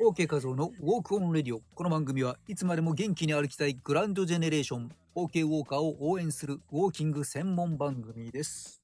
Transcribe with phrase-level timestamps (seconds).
[0.00, 1.60] OK 画像のウォークオンレディオ。
[1.74, 8.80] この番組はいつまでも元気に歩きたいグランドジェネレーション OK ウォーカーを応援するウォーキング専門番組です。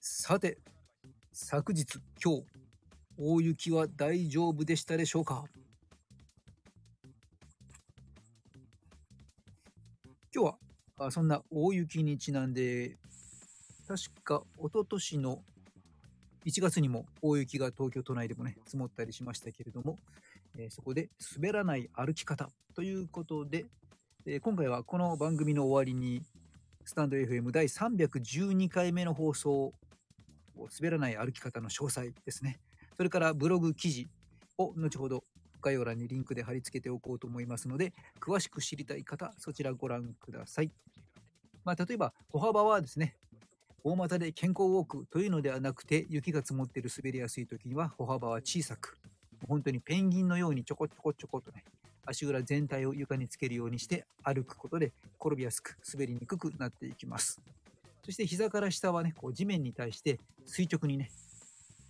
[0.00, 0.56] さて、
[1.34, 2.44] 昨日、今日、
[3.18, 5.44] 大雪は大丈夫でしたでしょうか？
[10.34, 10.56] 今日は
[10.98, 12.96] あそんな大雪にちなんで、
[13.86, 15.42] 確か一昨年の
[16.46, 19.98] 1月にも大雪が東京都内でもね、積もったりしましたけれども、
[20.56, 23.66] えーそこで滑らない歩き方ということで、
[24.26, 26.22] えー今回はこの番組の終わりに、
[26.84, 29.72] スタンド FM 第312回目の放送、
[30.56, 32.60] 滑らない歩き方の詳細ですね。
[32.96, 34.08] それからブログ記事
[34.56, 35.24] を後ほど
[35.60, 40.70] 概要欄にリンクで貼り付けておこうと思いますので、詳しく知りたい方、そちらご覧ください。
[41.64, 43.16] まあ、例えば、歩幅はですね、
[43.88, 48.98] 大股で健康ウォークというのではなくて、雪が積もっている滑りやすい時には歩幅は小さく、
[49.46, 51.62] 本当にペンギンのようにちょこちょこちょことね、
[52.04, 57.40] 足裏全体を床につけるようにして歩くことで転びやすく滑りにくくなっていきます。
[58.04, 61.12] そして膝から下はね、こう地面に対して垂直にね、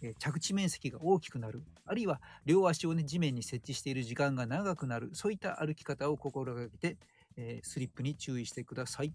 [0.03, 6.98] え着地面積が大きくなる、あるいは両足をね、地面に設置している時間が長くなる、そういった歩き方を心がけて、
[7.39, 9.15] えースリップに注意してください。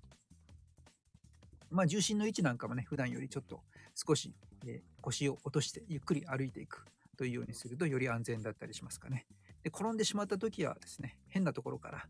[1.72, 3.62] まあ、重心の位置なんかもね、普段よりちょっと
[3.96, 4.34] 少し、
[4.66, 6.86] え腰を落としてゆっくり歩いていく
[7.18, 9.26] というようにするとより安全だったりしますかね。
[9.64, 12.08] で転んでしまった時はですね、変なところから、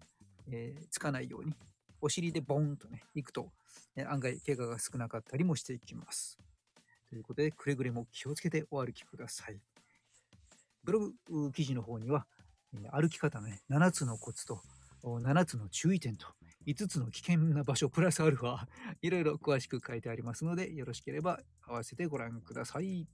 [0.49, 1.55] えーつかないように、
[2.01, 3.51] お尻でボーンとね、行くと、
[3.95, 6.39] え案外怪我が少なかったりもしていきます。
[7.09, 9.59] ということで、くれぐれも気をつけてお歩きください。
[10.83, 12.25] ブログ記事の方には、
[12.91, 14.61] 歩き方のね、7つのコツと、
[15.03, 16.27] 7つの注意点と、
[16.67, 18.67] 5つの危険な場所プラスアルファ、
[19.01, 23.07] いろいろ詳しく書いてありますので、よろしければ合わせてご覧ください。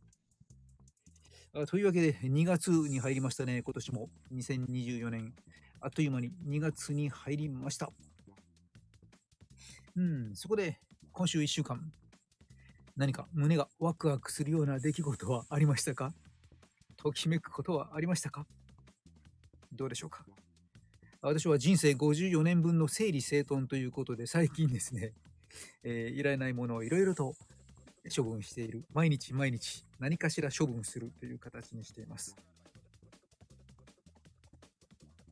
[1.54, 4.10] あというわけで、2月に入りましたね、今年も。
[4.32, 5.34] 2024年、
[5.80, 7.92] あっという間に2月に入りました。
[9.96, 10.80] うん、そこで、
[11.12, 11.92] 今週1週間、
[12.96, 16.14] 何か胸がワクワクするような出来事はありましたか？
[16.98, 18.46] ときめくことはありましたか？
[19.72, 20.26] どうでしょうか？
[21.22, 25.14] 私は人生54年分の整理整頓ということで、最近ですね、
[25.84, 27.36] えーいらないものをいろいろと
[28.16, 28.86] 処分している。
[28.94, 32.36] 毎日毎日何かしら処分するという形にしています。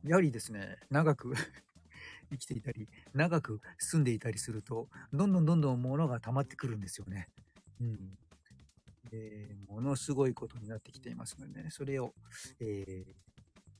[0.04, 1.34] やはりですね、長く
[2.30, 7.28] 生きていたり、長く住んでいたりすると、どんどんどんどん物が溜まってくるんですよね。
[7.80, 8.18] うん。
[9.08, 12.14] で、ものすごいことになってきていますのでね、それを、
[12.58, 13.26] えー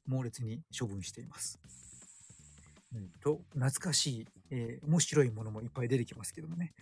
[0.06, 1.58] 猛烈に処分しています。
[2.96, 6.72] うん、と、懐かしい、えー面白いものもいっぱい出てきますけどもね。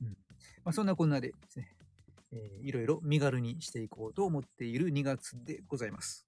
[0.00, 0.08] うん
[0.64, 1.72] まあ、そんなこんなでですね、
[2.32, 6.26] えーいろいろ身軽にしていこうと思っている2月でございます。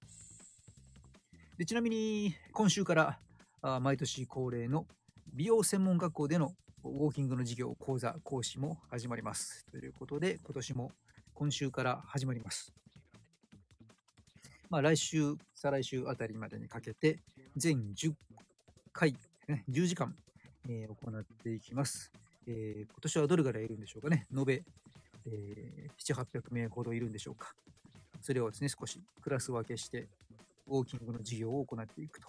[1.59, 3.19] でちなみに、今週から
[3.63, 4.87] あ毎年恒例の
[5.33, 9.65] 美容専門学校でのウォーキングの授業、講座、講師も始まります。
[9.71, 10.93] ということで、今年も
[11.33, 12.73] 今週から始まります。
[14.69, 17.21] まあ、来週、再来週あたりまでにかけて、
[17.57, 18.13] 全10
[18.95, 19.15] 回、
[19.49, 20.15] ね、10時間、
[20.69, 22.13] えー行っていきます。
[22.47, 24.27] えー今年はどれぐらいいるんでしょうかね。
[24.35, 24.63] 延べ、
[25.27, 27.55] えー7、800名ほどいるんでしょうか。
[28.23, 30.07] それをですね、少しクラス分けして、
[30.69, 32.29] ウォーキングの授業を行っていくと。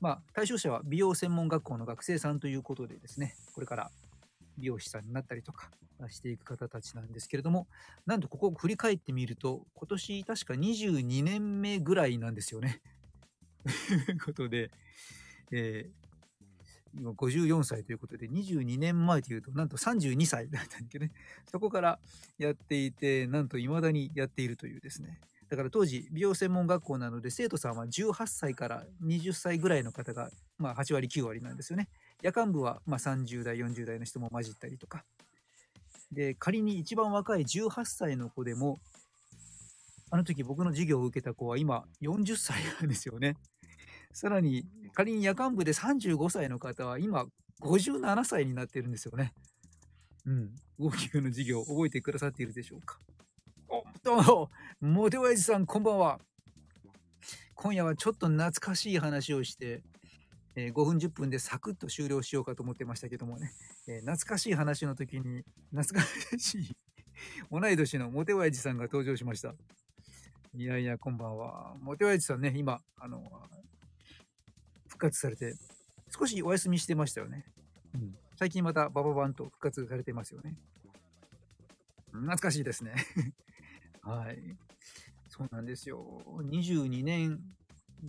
[0.00, 3.90] まあ、対象者は美容専門学校の学生さんということでですね、これから
[4.58, 5.70] 美容師さんになったりとか
[6.10, 7.68] していく方たちなんですけれども、
[8.04, 12.82] なんとここを振り返ってみると、今年確か22年目ぐらいなんですよね。
[14.06, 14.72] ということで、
[15.52, 16.02] えー
[16.94, 21.12] 今54歳ということで、22年前というと、なんと32歳だったんだけどね。
[21.50, 21.98] そこから
[22.38, 25.20] やっていて、なんと未だにやっているというですね。
[25.48, 31.88] だから当時、美容専門学校なので、生徒さんは18歳から20歳ぐらいの方が、まあ8割、9割なんですよね。
[32.22, 35.04] 夜間部はまあ30代、40代の人も混じったりとか。
[36.10, 38.78] で、仮に一番若い18歳の子でも、
[40.10, 43.36] あの時僕の授業を受けた子は今40歳なんですよね。
[44.12, 44.64] さらに、
[44.94, 47.26] 仮に夜間部で35歳の方は今
[47.62, 49.32] 57歳になってるんですよね。
[50.26, 50.54] うん。
[50.78, 52.98] ウォーキングの授業覚えてくださっているでしょうか？
[53.68, 54.50] お、どうも、
[54.80, 56.20] モテワイズさんこんばんは。
[57.54, 59.82] 今夜はちょっと懐かしい話をして、
[60.56, 63.52] えー5分10分でサクッと終了しようかと思ってましたけどもね、
[63.88, 65.42] えー懐かしい話の時に、
[65.74, 66.06] 懐か
[66.38, 66.76] しい
[67.50, 69.54] 同い年のモテワイジさんが登場しました。
[70.54, 71.74] いやいや、こんばんは。
[71.80, 73.22] モテワイジさんね、今、あの、
[75.02, 75.56] 復活されて、
[76.16, 77.44] 少しお休みしてましたよね。
[77.94, 78.14] うん。
[78.36, 80.54] 最近またバババンと復活されてますよね。
[82.12, 82.94] 懐かしいですね。
[84.02, 84.38] はい。
[85.28, 86.22] そうなんですよ。
[86.26, 87.40] 22年、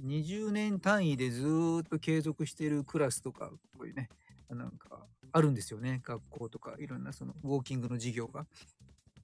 [0.05, 4.09] 20年単位でずーっと継続しているクラスとか、こういうね、
[4.49, 5.99] なんかあるんですよね。
[6.03, 8.45] 学校とかいろんなそのウォーキングの授業が。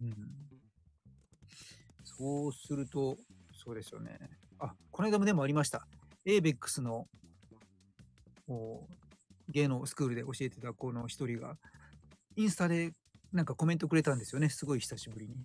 [0.01, 0.15] うん。
[2.03, 3.17] そうすると、
[3.53, 4.17] そうですよね。
[4.57, 5.87] あ、この間もでもありました。
[6.25, 7.18] ABEX のお
[9.49, 11.57] 芸能スクールで教えてた子の一人が、
[12.35, 12.93] インスタで
[13.31, 14.49] なんかコメントくれたんですよね。
[14.49, 15.35] すごい久しぶりに。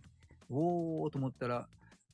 [0.51, 1.69] おーと思ったら、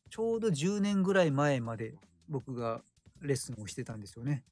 [0.08, 1.94] ちょうど10年ぐらい前まで
[2.28, 2.82] 僕が
[3.20, 4.44] レッスンをしてたんですよね。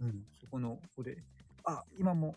[0.00, 1.18] うん、そこの子で、
[1.64, 2.36] あ、今も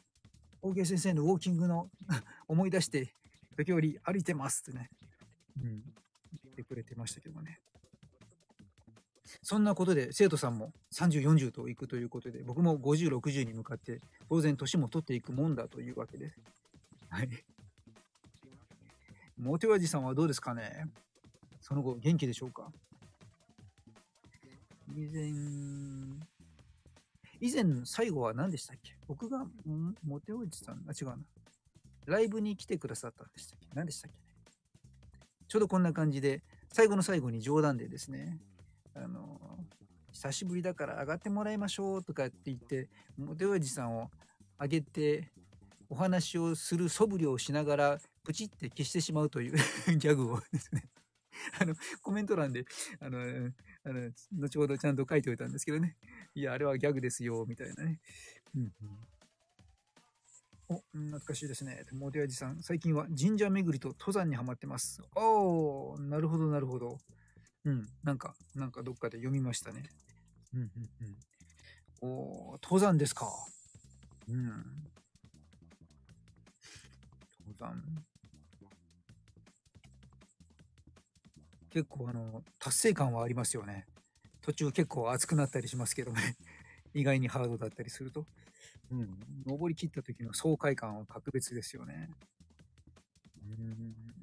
[0.61, 1.89] 大芸先生のウォーキングの
[2.47, 3.13] 思い出して、
[3.57, 4.89] 時折歩いてますってね、
[5.57, 7.59] うん、言ってくれてましたけどね。
[9.41, 16.39] そんなことで生徒さんも30、40と行くということで、僕も50、60に向かって、当然年も取っていくもんだというわけです。
[17.09, 17.29] はい。
[19.37, 20.85] モテおじさんはどうですかね？
[21.61, 22.69] その後、元気でしょうか？
[24.93, 25.29] 以前、
[27.39, 28.97] 以前最後は何でしたっけ？
[29.07, 29.95] 僕が、ん？
[30.03, 31.17] モテおじさん、あ、違うな。
[32.05, 33.67] ライブに来てくださったんでしたっけ？
[33.73, 34.17] 何でしたっけ
[35.47, 36.43] ちょうどこんな感じで、
[36.73, 38.37] 最後の最後に冗談でですね、
[39.03, 39.39] あの、
[40.11, 44.09] 久しぶりだから上がってもらいましょうとかって言って、モテおじさんを
[44.59, 45.31] 上げて、
[45.89, 49.55] お話をする素振りをしながら、プチって消してしまうという
[49.97, 50.89] ギャグをですね、
[51.59, 52.65] あの、コメント欄で、
[52.99, 53.19] あの、
[53.83, 55.97] あの、後ほどちゃんと書いておいたんですけどね。
[56.35, 57.99] いや、あれはギャグですよ、みたいなね。
[58.55, 58.73] うんうん、
[60.75, 61.85] お、懐かしいですね。
[61.93, 65.01] モテおじさん、最近は神社巡りと登山にはまってます。
[65.15, 66.99] おー、なるほど、なるほど。
[67.69, 69.83] うん、なんか、なんかどっかで読みましたね。
[70.55, 70.69] うんうん
[72.01, 72.09] うん。
[72.09, 73.29] おー、登山ですか。
[74.27, 74.47] うん。
[77.45, 77.83] 登山。
[81.69, 83.85] 結構あの、達成感はありますよね。
[84.41, 86.37] 途中結構熱くなったりしますけどね。
[86.95, 88.25] 意外にハードだったりすると。
[88.89, 89.19] うん。
[89.45, 92.09] 登り切った時の爽快感は格別ですよね。
[93.43, 94.18] うん。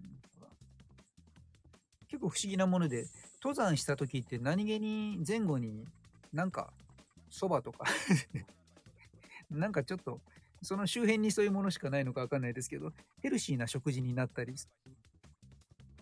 [2.16, 3.04] 結構不思議なもので、
[3.42, 5.84] 登山した時って何気に前後に
[6.32, 6.72] なんか
[7.28, 7.84] そばとか
[9.50, 10.22] なんかちょっと
[10.62, 14.66] その周辺にそういうものしかないのかわかんないですけど、ヘルシーな食事になったりし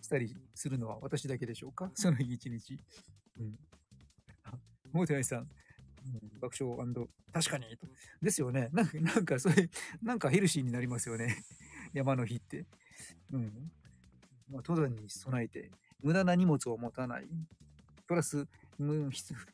[0.09, 1.91] たりするのは私だけでしょうか？
[1.95, 2.79] その日一日。
[3.37, 3.59] うん。
[4.45, 4.57] あ、
[4.93, 7.87] モーテアイさん、うん、爆笑確かにと。
[8.21, 8.69] ですよね。
[8.71, 9.69] なんか、なんかそれ、
[10.01, 11.43] なんかヘルシーになりますよね。
[11.91, 12.65] 山の日って。
[13.33, 13.71] うん。
[14.49, 15.71] まあ、登山に備えて、
[16.03, 17.27] 無駄な荷物を持たない。
[18.07, 18.47] プラス、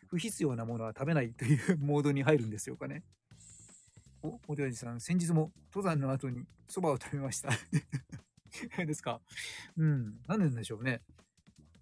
[0.07, 3.03] 不必要なものは食べないというモードに入るんですよかね。
[4.23, 7.49] お、お手おじさん、先日も登山の後に蕎麦を食べました。
[8.85, 9.21] ですか？
[9.77, 10.19] うん。
[10.27, 11.01] なんでなんでしょうね。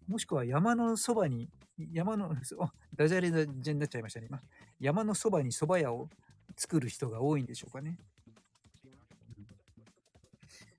[0.07, 1.49] もしくは山のそばに、
[1.91, 4.41] 山の、あ、ダジャレになっちゃいましたね、今。
[4.79, 6.09] 山のそばに蕎麦屋を
[6.57, 7.97] 作る人が多いんでしょうかね。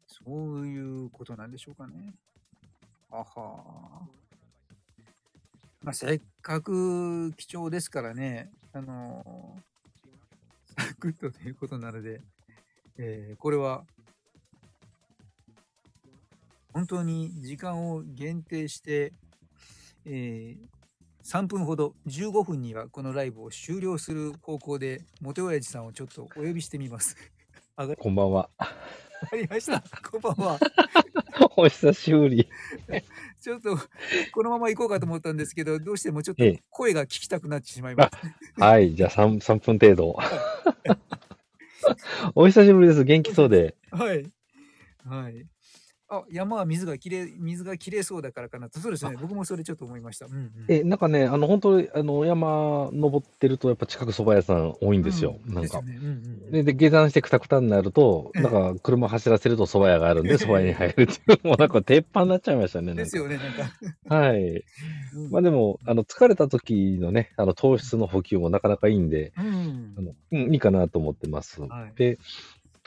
[0.07, 2.15] そういうことなんでしょうかね。
[3.13, 4.09] あは
[5.83, 12.21] まあ、せっかく貴重ですからね、あのー、サクッとということなので、
[12.99, 13.85] えー、これは、
[16.73, 19.13] 本当に時間を限定して、
[20.05, 27.17] えー、3分ほど、15分にはこのライブを終了する方向で、モテ親父さんをちょっとお呼びしてみます。
[27.99, 28.51] こんばんは。
[28.59, 29.83] わかりました。
[30.11, 30.59] こんばんは。
[31.57, 32.49] お久しぶり。
[33.41, 33.77] ちょっと、
[34.33, 38.11] このまま行こうかと思ったんですけど、どうしてもちょっと声が聞きたくなってしまいまし
[38.59, 38.67] た。
[38.67, 40.17] はい、じゃあ 3, 3分程度。
[42.35, 43.05] お久しぶりです。
[43.05, 43.75] 元気そうで。
[43.91, 44.31] はい。
[45.07, 45.47] はい。
[46.13, 48.81] あ、山は水がきれい、水がきれいそうだからかなと。
[48.81, 49.17] そうですね。
[49.21, 50.27] 僕もそれちょっと思いました。
[50.27, 55.39] うんうん、え、なんかね、あの、本当あの、山登ってると、やっぱ近く蕎麦屋さん多いんですよ。
[55.47, 55.81] うん、なんか。
[55.83, 56.07] で、ねうん
[56.53, 62.93] うん、で、下山してくたくたになると、なんか、車走らせると蕎麦屋があるんで、蕎麦屋に入るっていう、もうなんか鉄板になっちゃいましたね。
[62.95, 64.17] ですよね、なんか。
[64.17, 64.65] はい。
[65.31, 71.63] まあでも、あの、疲れた時のね、あの、糖質の補給もなかなかいいんで、うん、あのうん、いいかなと思ってます。
[71.63, 72.19] はい、で、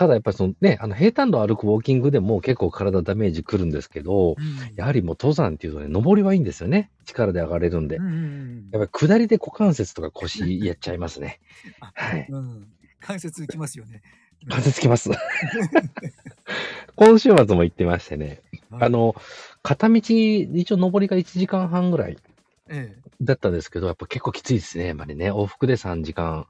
[0.03, 6.91] ただやっぱりそのね、あの平坦路歩くウォーキングでも結構体ダメージくるんですけど、うん、やはりもう登山っていうとね、登りはいいんですよね。
[7.05, 7.95] 力で上がれるんで。
[7.95, 11.39] うん、やっぱり下りで股関節とか腰やっちゃいますね。
[11.79, 12.67] はい、うん。
[12.99, 14.01] 関節きますよね。
[14.49, 15.09] 関節きます。
[16.97, 18.41] 今週末も行ってましてね、
[18.71, 19.15] はい、あの、
[19.61, 22.17] 片道、一応登りが1時間半ぐらい。
[23.21, 24.87] だったんですけど、やっぱ結構きついですね。
[24.87, 26.45] やっぱりね、往復で3時間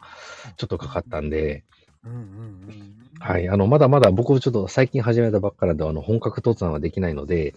[0.57, 1.63] ちょっとかかったんで、
[2.05, 2.93] うんうんうん。
[3.19, 3.47] はい。
[3.47, 7.55] あの、まだまだ僕ちょっと最近始めたばっかりで、あの、本格登山はできないので、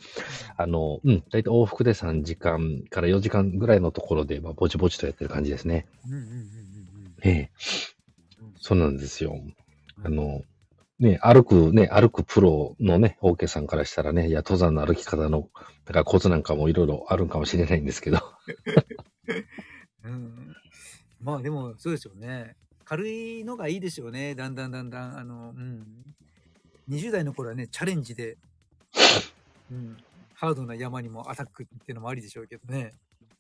[0.56, 5.86] あの、うん、だいたい往復で3時間から4時間ぐらいのところで、まあ、ぼちぼちとやってる感じですね。
[6.06, 6.44] うんうんうんうん。
[7.22, 7.50] ええ。
[8.60, 9.40] そうなんですよ。
[10.04, 10.42] あの、
[10.98, 15.48] ね、歩く、ね、歩くプロのね、オーケーさんからしたらね、いや、登山の歩き方の、
[15.84, 18.18] だからコツなんかもいろいろあるんかもしれないんですけど。
[20.04, 20.56] うん、
[21.20, 22.56] まあでも、そうですよね。
[22.86, 24.36] 軽いのがいいですよね。
[24.36, 25.84] だんだんだんだん、あの、うん。
[26.88, 28.36] 20代の頃はね、チャレンジで、
[29.72, 29.96] うん、
[30.34, 32.92] ハードな山にもアタックっていうのもありでしょうけどね。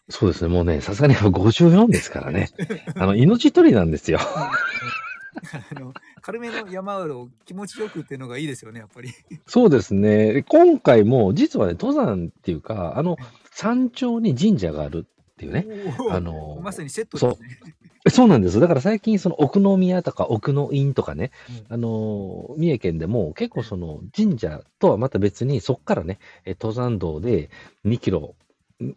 [0.08, 2.50] そうですね、もうね、さすがに54ですからね。
[2.96, 4.18] あの、命取りなんですよ。
[4.20, 9.10] あの軽めの山を気持ちよくっていうのがいいですよね、やっぱり。
[9.46, 10.44] そうですね。
[10.48, 13.16] 今回も、実はね、登山っていうか、あの、
[13.52, 15.66] 山頂に神社があるっていうね。
[16.10, 17.76] あの、まさにセットですね。
[18.10, 18.60] そうなんです。
[18.60, 21.32] だから最近、その奥宮とか奥の院とかね、
[21.68, 27.50] うん、あの、三重県でも結構その神社とはまた別に、そこからね、登山道で
[27.84, 28.34] 2キロ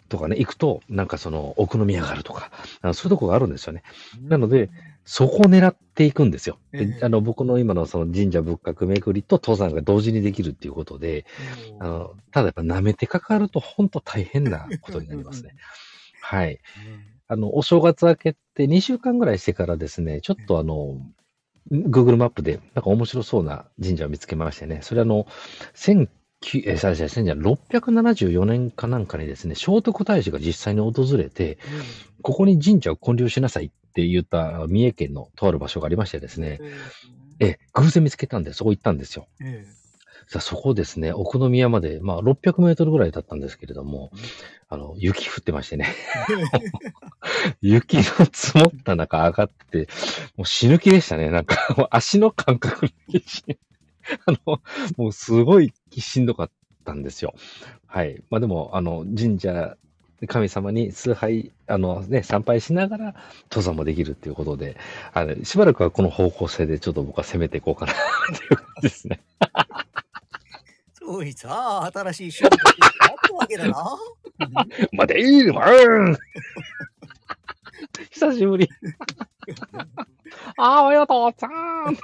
[0.09, 2.51] とかね、行くと、なんかその奥宮があるとか、
[2.81, 3.83] そういうとこがあるんですよね。
[4.21, 4.69] うん、なので、
[5.05, 6.59] そこを狙っていくんですよ。
[6.71, 11.25] であの僕の今のその神社仏閣巡りと登山が同時にできるっていうことで、
[11.79, 15.55] あのただやっぱ舐めてかかると本当大変なことになりますね。
[16.21, 16.59] はい。
[17.29, 20.97] あの、お正月明けて2週間ぐらいしてからですね、ちょっとあの、
[21.71, 25.27] Google マップでなんか面白そうな神社を見つけましてね、それあの、
[26.65, 31.59] え、さじゃ674年かなんかにですね、聖徳太子が実際に訪れて、
[32.23, 36.59] ここに神社を建立しなさいって言った三重県のとある場所がありましてですね、
[37.39, 39.27] え、偶然見つけたんで、そこ行ったんですよ。
[40.31, 44.11] さあそこですね、奥宮まで、まあ600メートルぐらいだったんですけれども、
[44.67, 45.87] あの、雪降ってましてね。
[47.61, 49.87] 雪の積もった中上がって、
[50.37, 51.31] もう死ぬ気でしたね。
[51.31, 52.93] なんか、足の感覚に
[54.27, 54.61] あの、
[54.97, 56.51] もうすごいしんどかっ
[56.85, 57.33] たんですよ。
[57.87, 58.21] はい。
[58.29, 59.77] まあでも、あの、神社、
[60.27, 63.15] 神様に崇拝、あのね、参拝しながら
[63.49, 64.77] 登山もできるっていうことで、
[65.11, 67.95] あの、しばらくはこの方向性でちょっと僕は攻めていこうかなっ
[68.37, 69.21] ていう感じですね。
[71.09, 72.51] そういさ、新しい趣味
[72.99, 73.97] があったわけだな。
[74.93, 75.65] までいいわ
[78.11, 78.69] 久しぶり。
[80.55, 81.97] ああ、ありがとう、さん。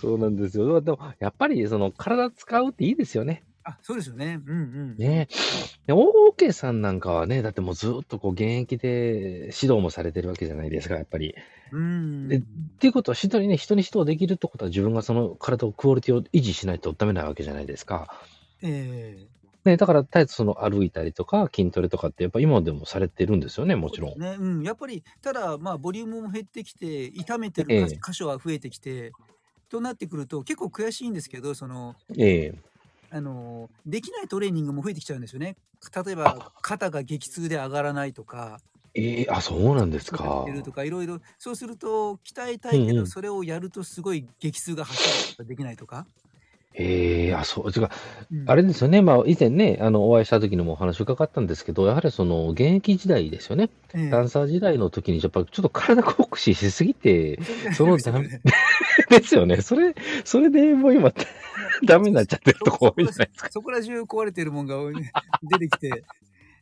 [0.00, 0.80] そうなんですよ。
[0.80, 3.44] でも、やっぱり、その、体使うっていいですよね。
[3.64, 4.40] あ、そうですよね。
[4.46, 4.96] うんうん。
[4.98, 5.28] ね
[5.88, 5.92] え。
[5.92, 11.34] オーケーさんなんかはね、だってもうずっとこう現役で指導もされてるわけじゃないですか、やっぱり。
[11.72, 12.28] うん。
[12.28, 12.42] で、っ
[12.78, 18.08] ていうことは、人にね、人に指導できるってことは自分がその体をクオリティを維持しないとダメなわけじゃないですか。
[18.62, 24.20] ええね、だから、絶えずその歩いたりとか筋トレとかって、やっぱ今でもされてるんですよね、もちろん。
[24.20, 29.12] ね、うん、やっぱり、ただ、まあ、ボリュームも減ってきて、痛めてる箇所は増えてきて、
[29.70, 32.73] となってくると、結構悔しいんですけど、その、ええ
[33.14, 35.56] あの、できないトレーニングも増えてきちゃうんですよね。
[36.04, 38.58] 例えば、肩が激痛で上がらないとか、
[38.96, 40.44] ええあ、そうなんですか。
[40.52, 45.00] るとか、いろいろ、そうすると、鍛えたいけど、それをやるとすごい激痛が発
[45.36, 46.06] 生できないとか。
[46.74, 47.88] ええあ、そう、違う、
[48.46, 53.70] あれですよね、まあ、以前ね、あの、お会いした時にもお話伺ったんですけど、やはりその、現役時代ですよね。
[53.94, 57.38] えダンサー時代の時に、やっぱちょっと体酷使しすぎて、
[57.76, 58.28] その、ダメ
[59.08, 59.60] ですよね。
[59.60, 59.94] それ、
[60.24, 61.12] それでもう今、
[61.86, 63.48] ダメになっちゃってるとこ多いじゃないですか。
[63.50, 64.76] そこら中壊れてるもんが
[65.42, 66.04] 出てきて。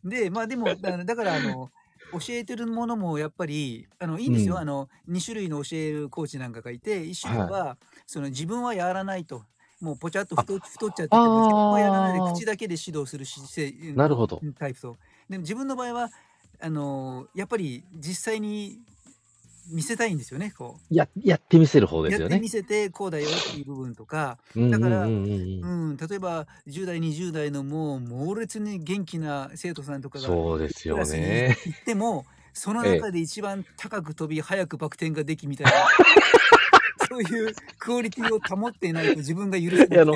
[0.04, 1.70] で、まあでも、だだからあの、
[2.12, 4.54] 教えてるものもやっぱり、あの、いいんですよ。
[4.54, 4.60] うん。
[4.60, 9.44] あの、2種類の教えるコーチなんかがいて、1種類は、はい、その自分はやらないと。
[9.80, 14.40] もうぽちゃっと太太っちゃって自分はやらないで口だけで指導する姿勢なるほど。
[14.56, 14.96] タイプと。
[15.28, 16.10] でも自分の場合は、
[16.60, 18.78] あのやっぱり実際に
[19.68, 20.94] 見せたいんですよね、こう。
[20.94, 22.34] ややってみせる方ですよね。
[22.34, 31.56] やってみせて、こうだよっていう部分とか、だから、うん、例えば10代、20代のもう猛烈に元気な生徒さんとかが、そうですよね。
[31.66, 35.72] 行っても、その中で一番高く飛び、早くバク転ができみたいな。
[37.08, 40.00] そういうクオリティを保っていないと自分が許せない。
[40.00, 40.14] あの、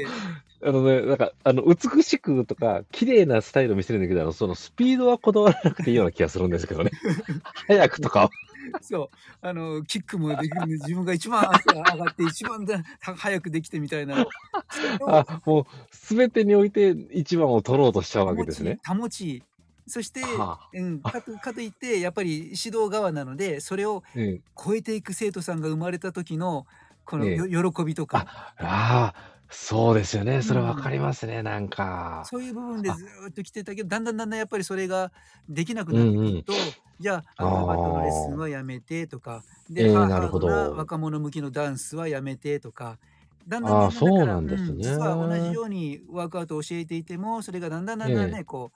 [0.62, 6.91] あのね、なんか、あの、美しくとか、綺麗なスタイルを見せるんだけど、そのスピードはこだわらなくていいような気がするんですけどね。
[7.69, 8.31] 早くとか。
[8.83, 9.09] そう。
[9.41, 14.27] あの、キックもできるんで、自分が一番上がって、一番だ早くできてみたいな。
[15.09, 18.79] あ、もう、すべてにおいて一番を取ろうとしちゃうわけですね。
[18.87, 19.43] 保ち、
[19.87, 24.03] そして、はあ、うん、かとかといって、やっぱり指導側なので、それを
[24.57, 26.67] 超えていく生徒さんが生まれた時の、
[27.05, 28.53] このよ、喜びとか。
[28.59, 30.43] ああ、そうですよね。
[30.43, 30.91] それ分かうん。
[30.91, 32.29] りますね、なんか。
[32.29, 32.93] そういう部分であ。
[32.93, 35.12] ずっと来てたけど、だんだんだんだんやっぱりそれが
[35.49, 36.43] できなくうんなってくうん。
[36.43, 38.38] ると、じゃあ、アあクロバットのレッスンあ。
[38.38, 40.75] はやめてとか、で、ええ、ハなるードなど。
[40.75, 42.99] 若者向きのダンスはやめてとか、
[43.47, 45.53] だんだんああ、だんだんだから、そうなんですうん、実は同じね。
[45.53, 48.11] ようにワークアウトを教えていても、それがだんだんだええ。
[48.11, 48.73] んだんね、こ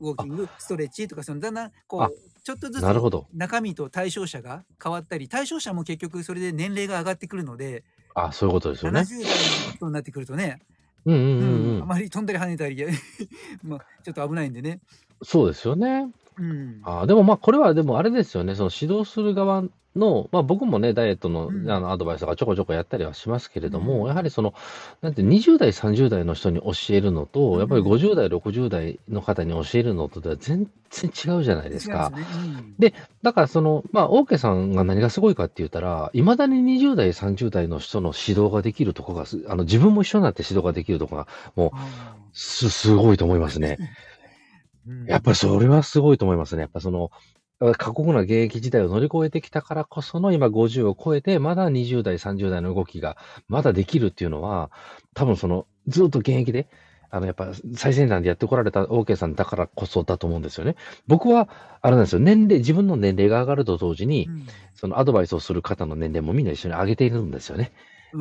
[0.00, 0.24] う、ウォーあ。
[0.24, 3.30] キング、ストレッチとか、そのだんだんあ、こう、ちょっとずつなるほど。
[3.32, 7.84] 中身と対象者が変わったり、対象者も結局それで年齢が上がってくるので、
[8.16, 9.02] あ、そういうことですよね。
[9.02, 10.62] 70代の人になってくるとね、
[11.04, 11.88] うんうんううんん、あうん。
[11.88, 12.84] まり飛んだり跳ねたり、
[13.62, 14.80] ま、ちょっと危ないんでね。
[15.22, 16.10] そうですよね。
[16.38, 16.86] うん。
[16.86, 19.64] ああ、でも、ま、これはでもあれですよね、その指導する側
[19.96, 21.66] の、ま、僕もね、ダイエットの、うん。
[21.68, 24.22] あの、アドバイスとかちょこちょこやったりはしますけれうども、やはん。
[24.22, 24.54] りその、
[25.00, 27.82] なんて20代、30代の人に教えるのうと、やっぱりん。
[27.82, 32.12] 50代、60代の方に教えるのとでは全然違うじゃないですか。
[32.12, 32.26] ね。
[32.30, 32.76] うん。
[32.78, 41.26] で、だからその、ま、オーケーさんが何がすごいかって言ったら、未だに20代、30代の人の指導ができるとこが、すあの、自分も一緒になって指導ができるとこが、
[41.56, 41.78] もう、あ
[42.32, 42.36] あ。
[42.38, 43.80] すすごいと思いますね。
[44.86, 45.06] うん。
[45.06, 46.62] やっぱりそれはすごいと思いますね。
[46.62, 47.10] やっぱその、
[47.58, 53.16] あ、過酷な現役時代を乗り越えてきたからこその今50を超えて、まだ20代、30代の動きが
[53.48, 54.70] まだできるっていうのは、
[55.14, 56.68] 多分その、ずっと現役で、
[57.10, 60.76] あの、やっぱ最先端でやってこられたオーケーさんだからこそだと思うんですよね。
[61.06, 61.48] 僕は、
[61.80, 64.46] あれなんですよ、年齢自分の年齢が上がると同時に、うん。
[64.74, 67.72] そのアドバイスをする方の年齢もみんな一緒に上げているんですよね。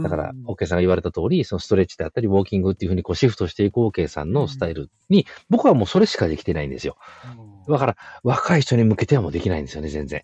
[0.02, 0.58] だから、オーん。
[0.58, 4.34] ケーさんが言われた通り、そのストレッチであったり、ウォーキングっていう風にこうシフトしていくオーケーさんうん。
[4.34, 6.98] のスタイルに、僕はもうそれしかできてないんですよ。
[7.24, 7.28] あ
[7.68, 8.16] だから、あ。
[8.24, 10.22] 若い人に向けてはもうできないんですよね、全然。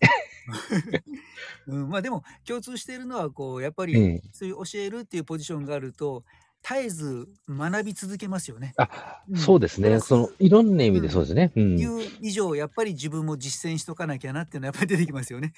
[1.66, 4.22] うん、ま、でも、共通しているのは、こう、やっぱえり、え。
[4.32, 6.24] そういう教えるっていうポジションがあると、
[6.62, 8.76] 絶えず学び続けますよね。
[8.76, 9.38] あ、うん。
[9.38, 10.00] そうですね。
[10.00, 10.94] その、いろんな意うん。
[10.94, 11.52] 味でそうですね。
[11.56, 11.78] うん。
[11.78, 15.52] いう以上、やっぱり自分も実践しとかなきゃなっていうのはやっぱり出てきますよね。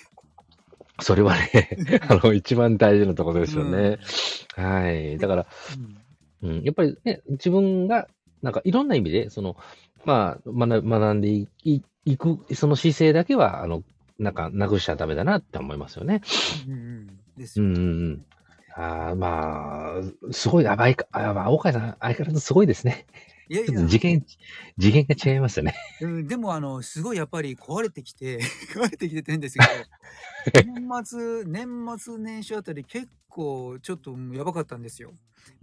[1.01, 3.73] それはね、あの、一番大事なところですうん。
[3.73, 3.99] よね。
[4.57, 5.19] はい。
[5.19, 5.47] だでから、
[6.43, 6.51] うん。
[6.51, 8.09] うん、やっぱりね、自分が、
[8.43, 9.57] なんかいろんな意味で、その、
[10.05, 13.83] まあ、学んでいいいく、その姿勢だけは、あの、
[14.19, 16.21] なんか、なくしちゃダメだなって思いますよね。
[16.67, 17.07] うんうんうん。
[17.37, 17.85] ですうんうよね。
[17.85, 18.27] んうん。
[18.77, 23.07] ああ、まあ、すごい、あ、ばいかあ、まあ、大川さん、相変わらずすごいですね。
[23.49, 23.67] いやいや。
[23.67, 24.25] ちょっと次元
[24.79, 25.75] 次元が違いますよね。
[26.01, 28.39] うん、でも、あの、すごいやっぱり壊れてきて
[28.75, 35.11] 壊れてきてって変ですけど、年末年末年始あたり結構ちょっと、もうやばかったんですよ。
[35.11, 35.15] う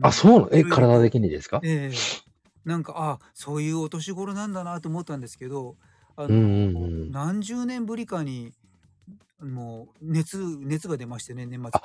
[0.02, 0.12] あ、ん。
[0.12, 1.60] そうなえ、色々と体的にですか？
[1.63, 1.96] ええ。
[2.63, 5.78] なんか、あ、そういうお年頃なんだなと思ったんですけど、
[6.15, 7.12] あうんうんの、うん。
[7.12, 8.54] 何十年ぶりかに、
[9.39, 11.70] もう熱熱が出ましてね、年末。
[11.74, 11.82] あ、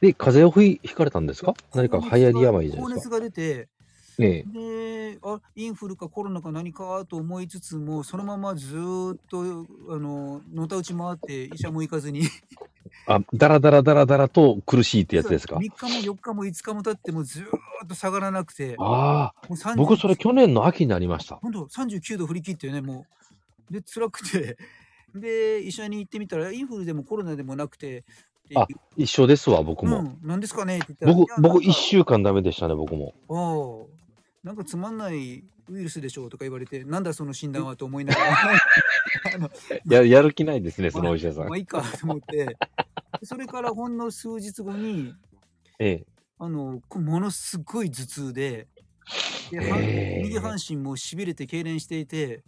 [0.00, 1.52] で、風邪をひひかれたんですか？
[1.74, 3.10] 何か高熱が流行り病じゃないですか？
[3.10, 3.68] 高熱が出て、
[4.18, 5.12] ええ。
[5.12, 12.22] で、あ、インフルかコロナか何かと思いつつも、そのままずっと、あの、のたうち回って医者も行かずに
[13.06, 21.36] あ、だらだらだらだらと苦しいってやつですか？3日も4日も5日も経ってもずっと下がらなくて、ああ、僕それ39去年の秋になりました。
[21.36, 23.06] ほんと、39度振り切ってね、も
[23.70, 23.72] う。
[23.72, 24.58] で、辛くて、
[25.14, 28.04] で、医者に行ってみたら、インフルでもコロナでもなくて、
[28.48, 30.00] であ、一緒ですわ、僕も。
[30.00, 33.14] うん、なんですかねって言ったら、い僕僕1か週間ダメでしたね、僕も。
[33.28, 33.97] ああ、
[34.44, 38.30] なんかつまんないウイルスでしょうとか言われて、なんだその診断はと思いながら、
[39.84, 41.48] ややる気ないですね、そまあ、のお医者さん。
[41.48, 42.58] まあいいかと思って、
[43.24, 45.16] それからほんの数日後に、
[45.80, 46.04] ええ。
[46.38, 48.68] あの、こものすごい頭痛で、
[49.50, 50.68] で、はえ右半え。
[50.68, 52.44] 身も痺れて痙攣していて、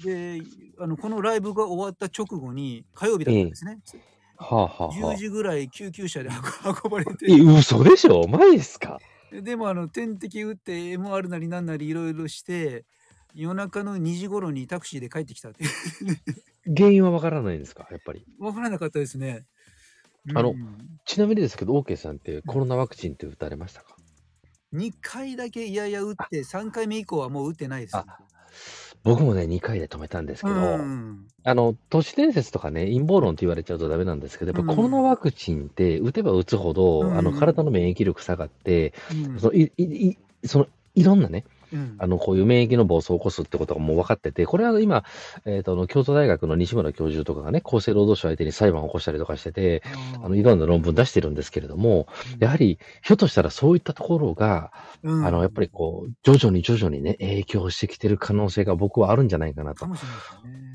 [0.00, 0.42] で、
[0.80, 3.42] あの、このライブが終わった直後に、火曜日だっええ。
[3.42, 3.80] たんですね。
[3.84, 4.02] つ
[4.38, 5.22] はあはあ10はあ。
[5.24, 6.36] 時ぐらい救急車で運
[6.84, 8.26] 運ばれえ、て、嘘でしょ？
[8.26, 9.00] マジっすか？
[9.40, 12.84] でもあの、点滴打って MR なりなんなり色々して、
[13.34, 15.70] 夜中の2時頃にタクシーで帰ってきたっていう。
[16.76, 17.88] 原因はわからないんですか？
[17.90, 18.26] やっぱり。
[18.38, 19.46] わからなかったですね。
[20.26, 21.00] うあの、ん。
[21.06, 22.52] ちなみにですけど、オーケーさんってうん。
[22.52, 23.96] コロナワクチンって打たれましたか
[24.72, 26.28] ？2回だけ嫌々打っあ。
[26.30, 27.96] て、3回目以降はもう打ってないです。
[27.96, 28.06] あ、
[29.04, 31.32] 僕もね、2回で止めたんですうけど、ん。
[31.44, 35.02] あの、都市伝説とかね、陰謀論って言われちゃうとダメなんですけど、やうっぱコロナん。
[35.02, 37.64] ワクチンって打てば打つほうど、あの、体ん。
[37.64, 39.40] の免疫力下がって、うん。
[39.40, 41.94] その、いいいその、いろんなね、うん。
[41.98, 45.04] あの、こういう免疫の暴走を起こすってことがもう分かってて、これは今、
[45.44, 49.82] えっと、あの、京都大学の西村教授とかがね、厚生労働省相手に裁判を起こしたりとかしてて、
[50.20, 52.14] ああの、いろんな論文出してるんですけれども、あ。
[52.34, 52.38] うん。
[52.40, 55.70] やはり、ひょっとしたらそういったところが、うあの、やっぱりん。
[55.70, 59.86] こう、徐々に徐々にね、影響してきてる可能性が僕はあるんじゃないかなと。
[59.86, 59.94] ね。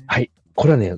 [0.06, 0.30] はい。
[0.54, 0.96] これはね。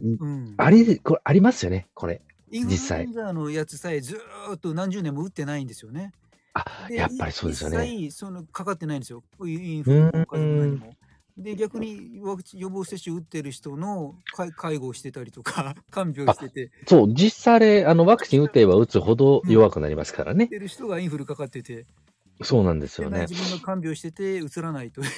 [0.57, 3.01] ありこれありますよね、これ、インフ実際。
[3.01, 4.19] ルエンザのやつさえず
[4.55, 6.13] っと何十年も打ってないんですよね。
[6.55, 7.95] あ、で、やっぱいりそうですよ一ね。
[8.09, 9.25] 切そのかかってないんですよ。
[9.47, 10.79] インうフルもー風邪も何ん。
[10.79, 10.97] も。
[11.37, 19.53] で、逆にワクチン予防接種打ってる人のかい介護をしてたりとか、 看病あ、してて、そう、実際あれ、あの、ワクチン打てば打つほどうん。
[19.53, 20.53] 弱くなりますからね。
[20.53, 21.87] 打ってる人がインフルかかってて、
[22.43, 23.21] そうなんですよね。
[23.23, 25.11] 自分が看病してて、映らないという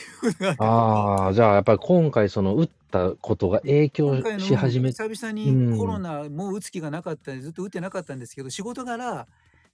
[0.57, 9.27] ああ、じゃあやっぱり今回その打ったことが影響し始め久々にコロナもう打つ気がなかったんで、ずっと打ってなかったんですけど、仕事柄、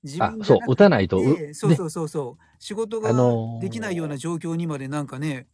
[0.02, 3.12] 自分そう、打たないと、そうそうそうそう、仕事が
[3.60, 5.46] できないような状況にまでなんかね、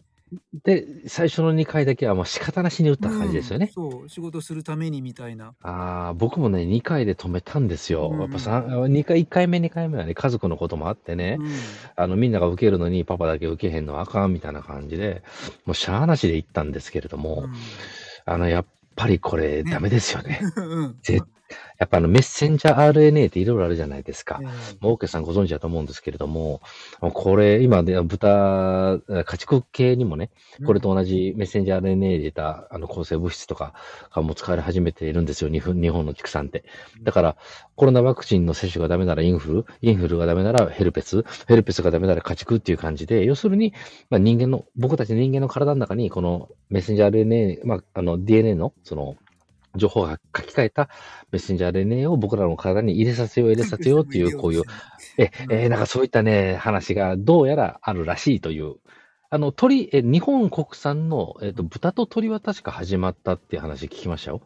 [0.64, 3.70] で、最初の2回だけはもう仕方なしに打った感じですよね。
[3.72, 5.54] そう、仕事するためにみたいな。
[5.62, 8.14] ああ、僕もね、2回で止めたんですよ。
[8.18, 11.48] やっぱさ2回、1回目、2回目はね、家族のこともあってね、うん。
[11.96, 15.22] あの、みんなが受けるのにパパだけ受けへんのはあかんみたいな感じで、
[15.66, 17.54] もうしゃあなしで行ったんですけれども、うん。
[18.24, 20.40] あの、やっぱりこれダメですよね。
[20.56, 20.96] うん。
[21.02, 21.24] 絶
[21.78, 24.40] やっぱあのメッセンジャー RNA っていろいろあるじゃないですか。
[24.80, 26.60] もう、オーケーさんご存知だと思うんですけれども、
[27.00, 30.30] これ、今で豚、家畜系にもね、
[30.64, 33.74] これと同じメッセンジャー RNA でたあの抗生物質とか
[34.14, 36.64] がもう使われ始めているんですよ、日本の畜産って。
[37.02, 37.36] だから、
[37.76, 43.74] コロナワクチンの接種がダメならインフル、インフルがダメならヘルペス、ヘルペスがダメなら家畜っていう感じで、要するに、
[44.10, 49.16] まあ、人間の、僕たち人間の体の中に、このメッセンジャー RNA、まあ、あの DNA の、その、
[49.76, 50.88] 情報が書き換えた
[51.32, 54.62] メッセンジャー RNA を僕らの体に入れさせよう、入れさせようっていう、こういう、
[55.18, 58.76] え、えー、なんかそういったね、話がどうやらあるらしいという。
[59.30, 64.42] あの、鳥、え、日本国産の、えっ、ー、と、豚と鳥は確か始まったっていう話聞きましたよ。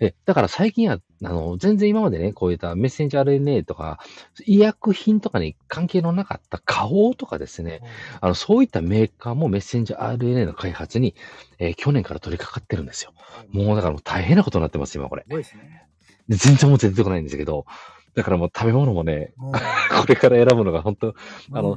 [0.00, 4.00] え、だから最近は、あの、全然今までね、こういったメッセンジャー RNA とか、
[4.44, 7.80] 医薬品とかに関係のなかった花王とかですね、
[8.20, 11.14] あの、そういったメーカーもメッセンジャー RNA の開発に、
[11.58, 13.12] えー、去年から取り掛かってるんですよ。
[13.50, 15.24] もうだからもう大変なことになってます、今これ。
[15.44, 15.86] すね、
[16.28, 17.66] 全然もう出てこないんですけど、
[18.14, 21.14] だからもう食べ物もね、 これから選ぶのが本当、
[21.52, 21.76] あの、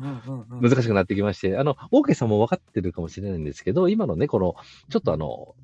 [0.61, 4.55] 難しくなってきまして、あの、オーケーさんも分かってるかもしれないんですけど、今のね、この、
[4.89, 5.55] ちょっとあの、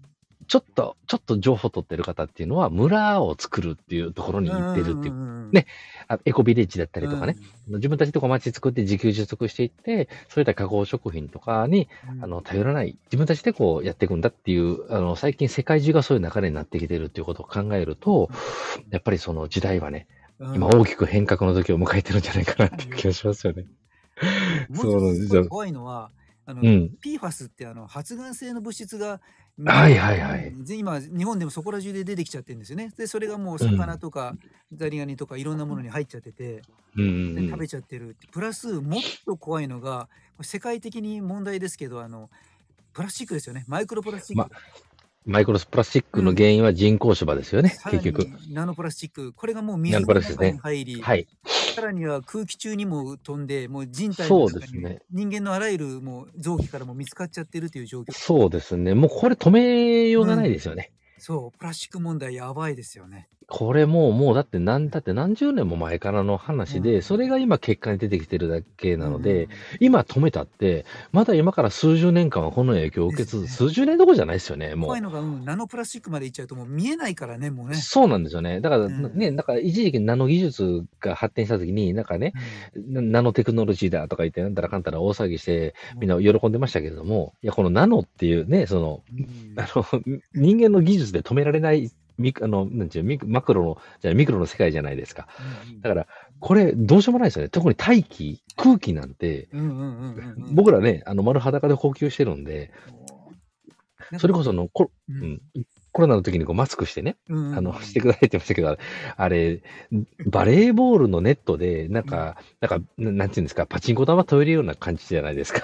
[0.48, 5.52] ちょっと、ちょっと情報を取ってる方っていうのは、村を作るっていうところに行ってるっていう。
[5.52, 5.68] ね。
[6.08, 7.38] あエコビレッジだったりとかね。
[7.68, 11.88] 自分たちとこ町作って自給自足していって、そういった加工食品とかに、
[12.22, 12.98] あの、頼らない。
[13.06, 18.30] 自分たちでこうやっていくんだっていう、あの、最近世界中がそういう流れになってきてるっていうことを考えると、
[18.90, 20.08] やっぱりその時代はね、
[20.40, 23.66] 今大きく変革の時を迎えてるんじゃないかなっていう気がしますよね。
[24.74, 25.48] そうなんですよ。
[25.48, 26.12] 怖いのは、
[26.46, 29.22] あの、うん、PFAS ってあの発がん性の物質が
[29.64, 30.54] はいはいはい。
[30.70, 32.92] 今、日本でもそこら中で出てきちゃってるんですよね。
[32.98, 34.36] で、それがもう魚とか
[34.74, 36.62] ザリガニとかいろんなものに入っちゃってて、
[36.96, 38.16] うんうんで食べちゃってる。
[38.32, 40.10] プラス、もっと怖いのが、
[40.42, 42.30] 世界的に問題ですけど、あの、
[42.94, 43.64] プラスチックですよね。
[43.68, 44.52] マイクロプラスチッまク。
[45.26, 48.28] マイクロプラスチックの原因は人工芝ですよね、結局。
[48.50, 49.34] ナノプラスチック。
[49.34, 51.28] これがもう水の中に入り、はい。
[51.76, 58.14] さらには空気中にも飛んで、もう人体の中に、ね、人間のあらゆるもう臓器からも見つかっちゃってるという状況。
[58.14, 58.96] そうですね。
[58.96, 60.92] もうこれ止めようがないですよね。
[61.18, 63.30] うん、そう、プラスチック問題やばいですよね。
[63.54, 69.50] これもう、もうだって何、だって何十年も前からの話で、うん、それが今結果に出てきてるだけなので、うん、
[69.82, 74.88] 今止めたって、まだ今から数十年間はこの影響を受けつつ、ね、数十年どころじゃないですよね、もう。
[74.88, 77.76] 怖いのが、うん、ナノプラスチックまでいっちゃうともう見えないからね、もうね。
[77.76, 78.62] そうなんですよね。
[78.62, 82.32] だからね、だから一時期ナノ技術が発展した時に、なんかね、
[82.86, 89.04] ナノテクノロジーだとか言って、なんたらかんたら大騒ぎして、みんな喜んでましたけれども、いや、このナノっていうね、その、
[89.58, 89.86] あの、
[90.36, 95.28] 人間の技術で止められないミあの、なんていうミマクロの、じゃミクロの世界じゃないですか。
[95.82, 96.08] だから、
[96.40, 97.50] これ、どうしようもないですよね。
[97.50, 99.50] 特に大気、空気なんて、
[100.54, 102.72] 僕らね、あの、丸裸で呼吸してるんで、
[104.20, 105.42] それこそのコ,、うん、
[105.92, 108.78] コロナの時にこうマスクしてね、あの、してくださいって言いましたけど、
[109.18, 109.62] あれ、
[110.26, 115.62] バレーボールのネットで、なんか、なんか、なんていうんですか、パチンコ玉取れるような感じじゃないですか。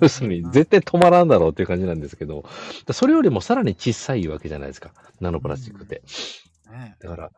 [0.00, 2.44] 要するに、絶対止まらんだろうっていう感じなんですけど、
[2.92, 6.02] それよりもさらに小さいわけじゃないですか、ナノプラスチックって。
[7.00, 7.30] だから、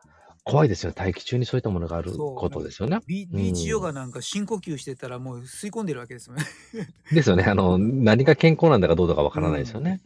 [0.45, 2.99] 怖いですよ、大気中にそういったものがあることですよね。
[3.07, 6.45] ビビーチヨガなんか深呼吸してたらもう吸い込んでるわけですよね。
[7.11, 7.43] ですよね。
[7.45, 10.01] あの、何が健康なんだかどうだかわからないですよね。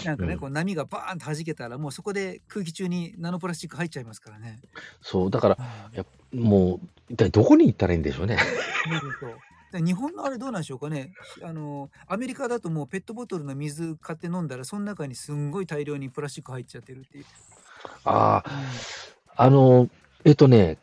[0.00, 4.60] うん、なんかね、こう波がバーンと弾けたらもうそこで空気中にナノプラスチック入っちゃいますからね。
[5.00, 5.58] そう、だから、
[5.94, 8.36] やもう、一体どこに行ったらいいんでしょうね。
[9.72, 11.14] 日本のあれどうなんでしょうかね。
[11.42, 17.24] あの、アメリカだともうペットボトルの水買って飲んだら、その中にすんごい大量にプラスチック入っちゃってるっていう。
[18.04, 18.44] ああ、
[19.38, 19.88] あの、
[20.24, 20.78] えっとね、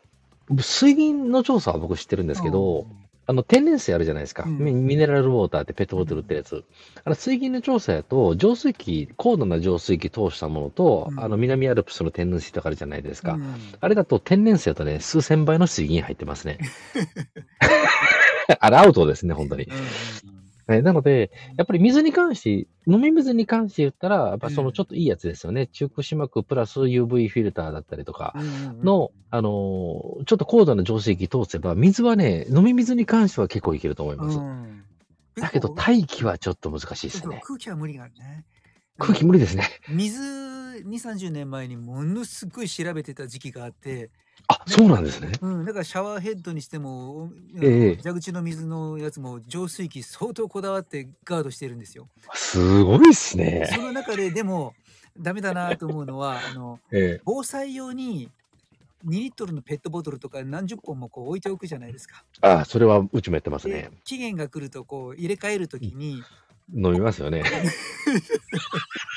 [0.60, 2.86] 水銀の調査は僕知ってるんですけど、
[3.26, 4.44] あの、天然水あるじゃないですか。
[4.44, 6.64] ミミネラルウォーターってペットボトルってやつ。
[7.04, 13.38] あの、水銀の調査やと、浄水器、高度な浄水器通したものと、あの、南アルプスの天然水とかあるじゃないですか。
[13.80, 16.58] あれだと天然水だとね、数千倍の水銀入ってますね。
[18.60, 19.66] あれアウトですね、本当に。
[19.66, 19.74] は
[20.74, 22.50] い、なので、やっぱり水に関して、
[22.90, 25.62] 飲み水に関して言ったら、やっぱそのちょっといいやつですよね。
[25.62, 28.34] うん、中空子膜プラス UV フィルターだったりとか
[28.82, 34.38] の、あのー、ちょっと高度な浄水器通せば、水はね、飲み水に関しては結構いけると思います。
[34.38, 34.82] うん、
[35.36, 37.40] だけど、大気はちょっと難しいですね。
[37.44, 38.44] 空気は無理があるね。
[38.98, 39.64] 空気無理ですね。
[39.88, 44.10] 水2、30年前にものすごい調べてた時期があって、
[44.48, 45.32] あ、そうなんですね。
[45.40, 52.08] うん、だからシャワーヘッドにしても、ええ蛇口の水のやつも浄水器相当こだわってガードしてるんですよ。
[52.34, 53.68] すごいっすね。
[53.74, 54.74] その中ででも
[55.18, 57.20] ダメだなと思うのは、あの ええ。
[57.24, 58.30] 防災用に
[59.06, 62.24] 2リットルのペットボトルとか何十本もこう置いておくじゃないですか。
[62.40, 63.90] あそれはうちもやってますね。
[64.04, 66.22] 期限が来るとこう入れ替えるときに、
[66.74, 67.44] 飲みますよね。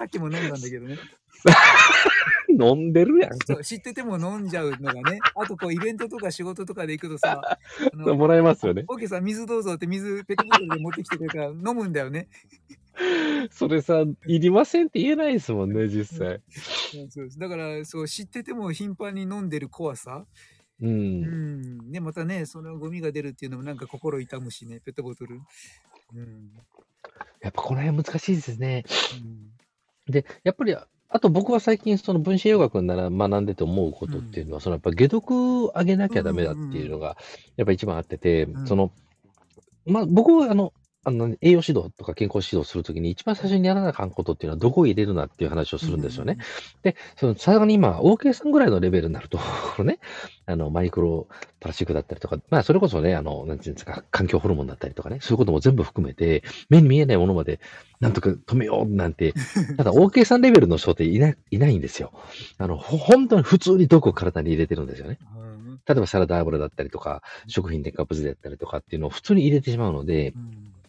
[0.00, 0.96] さっきも飲んだんだけどね。
[2.48, 3.32] 飲んでるやん。
[3.46, 5.18] そう知ってても飲んじゃうのがね。
[5.36, 7.58] あとこうイベントとか仕事とかで行くとさ、あ
[7.94, 8.84] のもらえますよね。
[8.88, 12.30] オーケーさん水どうぞって水ペットボトルで持ってきてくれるから飲むんだよね。
[13.50, 16.40] それさ、いりませんって言えないですもんね、実際。
[17.10, 20.24] そうですだからそう知ってても頻繁に飲んでる怖さ。
[20.80, 20.88] うん。
[20.88, 20.92] う
[21.26, 21.92] ん。
[21.92, 25.42] で、またね、そのゴミが出るっていうのもなんか心痛むしね、ペットボトル。
[26.14, 26.52] うん。
[27.40, 28.84] やっぱこの辺難しいですね。
[29.22, 29.50] うん、
[30.08, 37.16] で、やっぱりあと僕は最近その分子栄養学なら学んでて思うことっていうのは、そのやっぱ解毒上げなきゃダメだっていうのが、
[37.56, 38.92] やっぱ一番あってて、その、
[39.86, 46.36] まあ僕はあの、あの、栄養指導とか健康指導するときに一番最初にやらなあかんことっていうのはどこを入れるなっていう話をするんですよね。
[46.82, 49.38] で、その、さらに今、OK さんぐらいのレベルになると、
[49.82, 49.98] ね、
[50.44, 51.26] あの、マイクロ
[51.58, 57.60] プラスチックだったりとか、まあ、それこそね、あの、なんていうんですか、環境ホルモンだったりとかね、そういうことも全部含めて、目に見えないものまで、
[58.00, 59.32] なんとか止めようなんて、
[59.78, 62.12] ただ OK さんレベルの人っていない、いないんですよ。
[62.58, 65.18] あの、本当に普通に毒を体に入れてるんですよね。
[65.86, 70.34] 例えばサラダ油だったりとか、食品添加物だったりとかっていうのを普通に入れてしまうので、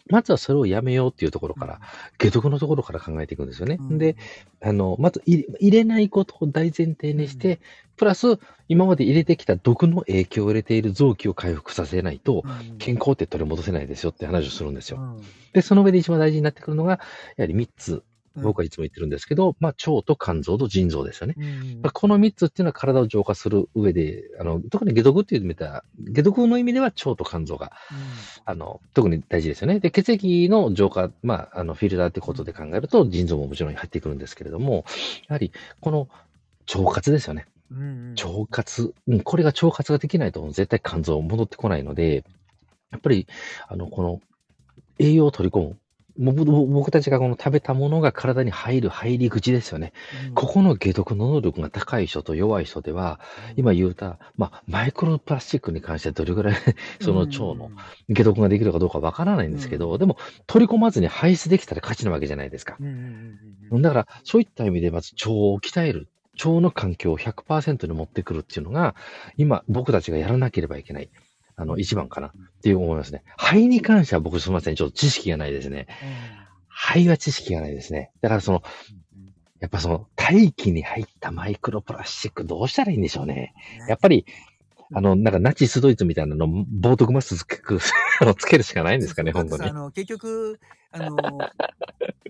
[0.08, 1.80] まずはそれをやめようっていうところから、
[2.18, 3.78] 解毒のところから考えていくんですよね。
[3.80, 4.16] うん、で、
[4.60, 7.60] あの、まず入れないことを大前提にして、
[7.96, 8.38] プラス、
[8.68, 12.42] 今まで入れてきた毒の影響を入れている臓器を回復させないと、
[12.78, 15.18] 健康って取り戻せないですよって話をするんですよ。
[15.52, 17.00] で、その上で一番大事になってくるのが、
[17.36, 18.02] やはり3つ
[18.36, 21.34] 僕はいつも言ってるんですけど、まあ、腸と肝臓と腎臓ですよね。
[21.36, 27.98] うん、この3つっていうのは体を浄化する上で、あの、特に解毒っていう意味では、解毒の意味では腸と肝臓が、うん、
[28.44, 29.80] あの、特に大事ですよね。
[29.80, 34.84] で、血液の浄化、まあ、あの、フィルターってことで考えると、腎臓ももちろん入ってくるんですけれども、
[35.28, 36.08] やはり、この
[36.74, 37.46] 腸活ですよね。
[37.70, 42.24] うん腸活、うん、これが腸活ができないと絶対肝臓戻ってこないので、
[42.90, 43.26] やっぱり、
[43.68, 44.20] あの、この
[44.98, 45.76] 栄養を取り込む。
[46.18, 49.92] 僕たちがこの食べたものが体に入る入り口ですよね。
[50.28, 53.20] うん、ここの解毒の能力が高い人と弱い人では、
[53.56, 56.56] 今言うた、まあ、マイクロプラスチックに関してはどれぐらい
[57.00, 57.70] その腸の
[58.14, 62.76] 解毒ができるかどうかわからないんですけど、うん、でも取り込まずに排出できたら勝ちなわけじゃないですか。
[63.72, 66.08] だから、そういった意味でまず腸を鍛える。
[66.34, 68.94] 腸の環境を100%に持ってくるっていうのが、
[69.36, 71.10] 今僕たちがやらなければいけない。
[71.56, 72.30] あの、一番かなっ
[72.62, 73.22] ていう思いますね。
[73.36, 74.74] 肺に関しては僕すみません。
[74.74, 75.86] ちょっと知識がないですね。
[76.68, 78.10] 肺は知識がないですね。
[78.20, 78.62] だからその、
[79.60, 83.54] やっぱその大気に入ったマイクロプラスチックどうしたらいいんでしょうね。
[83.88, 84.26] やっぱり、
[84.94, 87.58] あの、なんかナチスドイツみたいなの、冒涜マスつけ
[88.36, 89.62] つけるしかないんですかね、本当に。
[89.64, 90.60] あの、結局、
[90.90, 91.16] あの、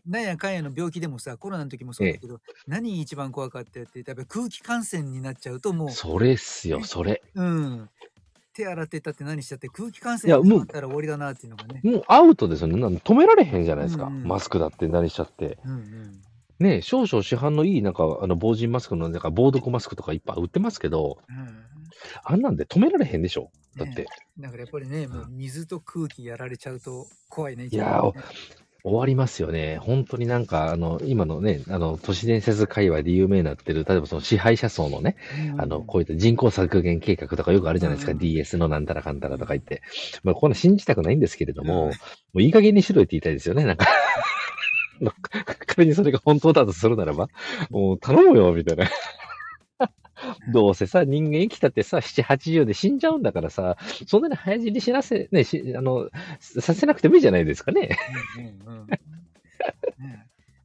[0.07, 5.91] なんやかんやの病気でもさ、コロナの時もそうだけど、何一番怖かったって、やっぱ空気感染になっちゃうともう。
[5.91, 7.23] それっすよ、それ。
[7.35, 7.91] うん。
[8.53, 11.81] 手洗ってたって何しちゃって空気感染になったら終わりだなっていうのがね。
[11.83, 12.75] もうアウトですよね。
[12.77, 14.05] 止められへんじゃないですか。
[14.07, 15.59] うんうん、マスクだって何しちゃって。
[15.65, 16.23] うんうん
[16.59, 21.65] ね少々市販のいい、なんか、あの、防塵マスクの、なんか、防毒マスクとかいっぱい売ってますけど、うん、
[22.25, 24.03] あんなんで止められへんでしょだって。
[24.03, 24.07] ね、
[24.39, 27.67] だからやっぱりね、もう水と空気やられちゃうと怖いね。
[27.67, 28.13] いやー、
[28.85, 29.79] 終わりますよね。
[29.79, 35.17] 本当になんか、あの、今のね、あの、都市伝説界隈で有名になってる、例えばその支配者層のね、
[35.53, 38.13] うん、あの、こういった人口削減計画とかよくあるじゃないですか。
[38.13, 39.83] うん、DS のなんたらかんたらとか言って。
[40.25, 41.95] まあ、こんな信じたくないんですけれども、うん、も
[42.35, 43.87] ういい加減にしろって言いたいですよね、なんか
[45.67, 47.29] 仮にそれが本当だとするならば、
[47.71, 48.87] もう頼むよ、みたいな。
[50.53, 57.97] どうせさ、人間生きたってさ、7、80で死んじゃうんだからさ、そんなに早死にしなせ、ね、し、あの、させなくてもいいじゃないですかね。
[58.37, 58.41] う
[58.71, 58.99] んうんうんね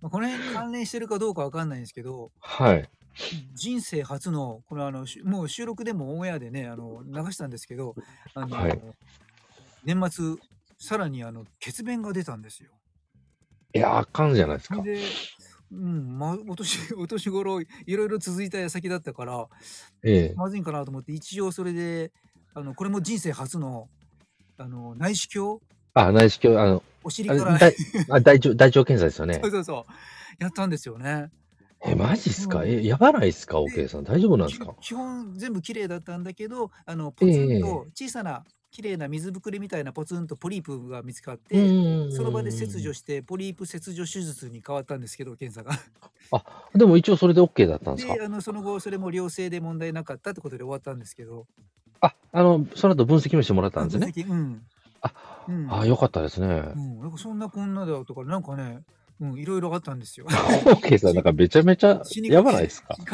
[0.02, 2.90] まあ、この辺関連してるかどうかわかんないんですけど、はい。
[3.56, 7.96] 人生初の、これあの、もう収録でもオンエアでね、あの、流したんですけど、
[8.36, 8.80] あの、はい、
[9.84, 10.36] 年末、
[10.78, 12.72] さらにあの、血便が出たんですよ。
[13.74, 14.82] いや、あかんじゃないですか。
[14.82, 15.00] で、
[15.72, 19.48] うん、ま、 お年、お年頃、いろいろ続いた矢先だったから、
[20.04, 20.34] ええ。
[20.36, 22.12] まずいんかなと思って、一応それで、
[22.54, 23.90] あの、これも人生初の、
[24.58, 25.60] あの、内視鏡
[25.94, 27.58] あ、内視鏡、あの、お尻から。
[27.58, 27.76] 大
[28.10, 29.52] あ大腸、大腸検査ですよね そう。
[29.52, 30.44] そうそう。
[30.44, 31.30] やったんですよね。
[31.86, 32.62] え、マジっすか？
[32.62, 34.04] うんえ、やばないっすか ?OK さん。
[34.04, 34.74] 大丈夫なんですか？
[34.82, 38.46] き基本全部綺麗だったんだけど、あの、ポツンと小さな
[38.78, 41.68] 綺麗な水ぶくれみたいなポツンとポリープが見つかって、
[42.12, 45.76] その場で切除して、ポリープ切除手術に変わったんですけど、検査が。
[46.76, 48.14] でも一応それで OK だったんですか？
[48.14, 51.48] で、あの、その後、それも良性で問題なかったってことで終わったんですけど。
[52.02, 54.14] あ、あの、その後分析もしてもらったんですね？
[54.30, 54.62] うん。
[55.02, 55.14] あ、
[55.48, 55.74] うん。
[55.74, 56.48] あ、よかったですね。
[56.76, 58.82] うん、なんかそんなこんなだとか、なんかね、
[59.20, 60.28] うん、いろいろあったんですよ。
[60.30, 62.96] OK さん、なんかめちゃめちゃ やばないですか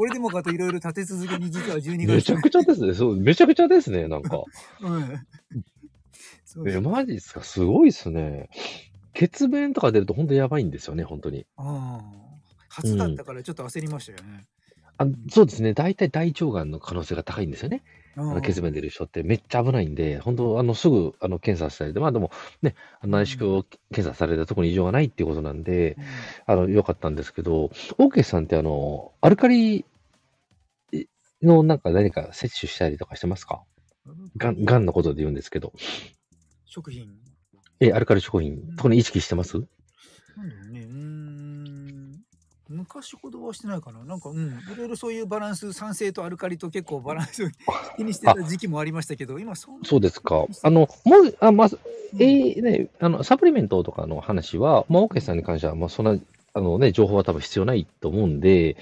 [0.00, 2.06] これでもかといろいろ立て続けに実は12月。
[2.06, 2.94] めちゃくちゃですね。
[2.94, 4.42] そう、めちゃくちゃですね、なんか。
[4.80, 5.26] うん。
[6.46, 7.42] そうえ、マジっすか？
[7.42, 8.48] すごいっすね。
[9.12, 11.44] 血便とか出ると本当やばいんですよね、本当に。
[11.58, 12.04] ああ。
[12.70, 14.46] 初だったからちょっと焦りましたよね。
[14.96, 15.74] あそうですね。
[15.74, 17.82] 大体大腸がんの可能性が高いんですよね。
[18.16, 25.96] ああの血便出る人ってめっちゃ危ないんで、本当、あの、すぐ、あの、検査したりで、まあでも、ね、内視鏡検査されたところに異常がないっていうことなんで、
[26.44, 29.84] あの、良かったんですけど、オーケーさんってあの、アルカリ
[31.42, 33.62] のなんか何か摂取したりとかしてますか？
[34.36, 35.72] がん、がんのことで言うんですけど。
[36.66, 37.08] 食品。
[37.80, 39.56] え、アルカリ食品、特に意識してます？
[40.36, 40.80] なんだろうね。
[40.80, 42.20] うーん。
[42.68, 44.04] 昔ほどはしてないかな。
[44.04, 44.46] なんか、うん。
[44.72, 47.48] いろいろそういうバランス、酸性とアルカリと結構バランスを
[47.96, 49.70] 気にしてた時期もありましたけど、今そ。
[49.82, 50.46] そうですか。
[50.62, 51.80] あの、もう、あ、まず、
[52.12, 56.16] うんえーね、あの、サプリメントとかの話は、まあ、オーケーさんに関しては、まあ、そんな、
[56.52, 58.76] あのね、情報は多分必要ないと思うんで、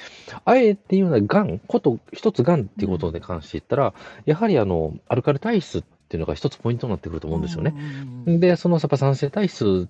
[0.45, 7.75] あえて言うのは、がん、こと、一つがんっていうことに関して言ったら、やはりあの、アルカリ体質っていうのが一つポイントになってくると思うんですよね。
[8.27, 9.89] で、そのやっぱ酸性体質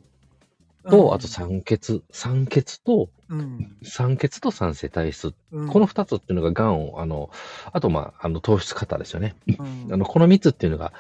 [0.85, 0.91] うん。
[0.91, 3.77] と、あと酸欠、酸欠と、うん。
[3.85, 5.35] 酸欠と酸性体質。
[5.53, 5.69] うん。
[5.69, 7.31] この二つっていうのががんを、あの、
[7.73, 9.37] あと、まあ、あの、糖質型ですよね。
[9.47, 10.93] うん、あの、この三つっていうのが、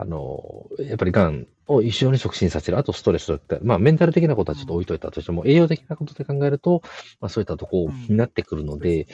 [0.00, 2.78] あの、やっぱりがんを一緒に促進させる。
[2.78, 6.82] あとストレスといった、まあメンタル的なことはちょっと置いといたとしても、栄養的なことで考えると、
[7.20, 9.08] まあそういったとこになってくるので、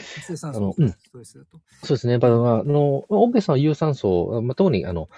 [0.78, 0.94] うん。
[1.82, 2.12] そうですね。
[2.12, 5.08] やっぱあの、オーケーさんは有酸素、まあ、特にあの、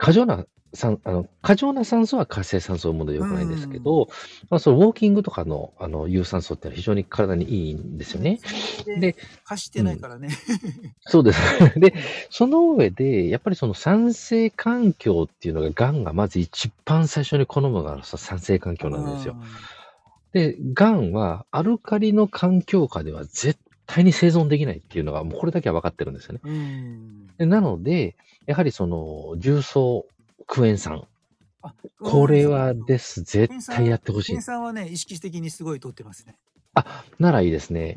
[0.00, 4.08] 過剰な酸、あの、過剰な酸素は活性酸素を生むので良くないんですけど、
[4.48, 8.40] まあそのウォーキングとかの、あの、有酸素ってのは非常に体にいいんですよね。
[8.86, 10.30] でで、走ってないからね。
[11.02, 11.40] そうです。
[11.78, 11.94] で、
[12.30, 19.36] その上で、やっぱりその酸性環境っていうのが、がんがまず一番最初に好むのが酸性環境なんですよ。
[20.32, 23.58] で、がんはアルカリの環境下では絶
[23.92, 26.40] 対に生存できないっていうのが、もうこれだけは分かってるんですよね。
[26.44, 27.48] うん。
[27.48, 28.14] なので、
[28.46, 30.06] やはりその重曹
[30.46, 31.04] クエン酸、
[31.62, 33.22] あこれはです。
[33.22, 34.42] 絶対やってほしい研。
[34.42, 36.36] さんはね、意識的にすごい取ってますね。
[37.18, 37.96] ならいいですね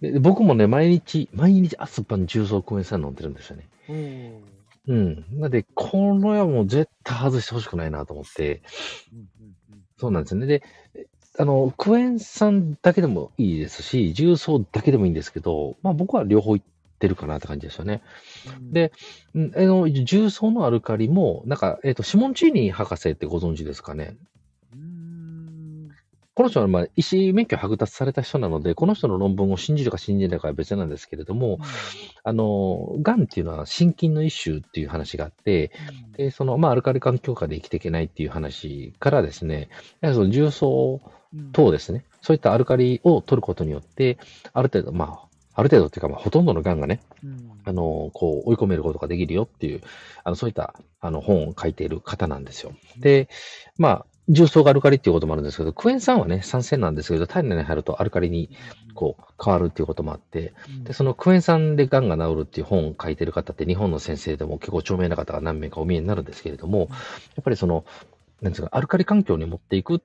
[0.00, 0.06] う。
[0.06, 0.12] ん。
[0.12, 3.68] で僕もね、毎日、毎日朝晩重曹クエン酸飲んでるんですよね。
[4.86, 5.14] うん。
[5.32, 8.62] なので、このはもう絶対外してほしくないなと思って、
[9.12, 9.54] うんうん
[9.96, 10.46] そうなんですよね。
[10.46, 10.62] で、
[11.36, 16.62] あの、クエン酸だけでもいいですし、重曹だけでもいいんですけど、まあ僕は両方いっ
[16.98, 18.02] てるかなって感じですよね。
[18.58, 18.92] うんで
[19.34, 24.16] うんあの、重曹のアルカリも、なんか、えっ、と、シモンチーニ博士ってご存知ですかね？
[24.72, 25.90] うーん
[26.34, 31.58] この人は、まあ、医師免許剥奪された人なので、この人の論文を信じるか信じないかは別なんですけれども、
[32.24, 35.70] あの、癌っていうのは心筋の一種っていう話があって、
[36.16, 39.68] で、その、まあ、アルカリ環境下で生きていけないっていう話からですね、
[40.02, 44.18] その重曹うん等ですね、そういったアルカリを取ることによって、
[44.52, 47.50] ある程度、まあ、ある程度っていうか、まあ、ほとんどの癌がね、うん。
[47.64, 49.82] あの、こう、追い込めることができるよっていう、
[50.24, 52.72] あの、そういった、あの、本を書いている方なんですよ。
[52.98, 53.28] で、
[53.78, 58.50] まあ、重曹がアルカリっていうこともあるんですけど、クエン酸はね、酸性なんですけど、体内に入るとアルカリに、
[58.94, 60.84] こう、変わるっていうこともあって、うん。
[60.84, 66.96] で、そのクエン酸で癌が治るっていう本を書いてる方って、日本の先生でも結構著名な方が何名かお見えになるんですけれども、や
[67.42, 67.84] っぱりその、
[68.40, 70.00] なんですか、アルカリ環境に持っていくっ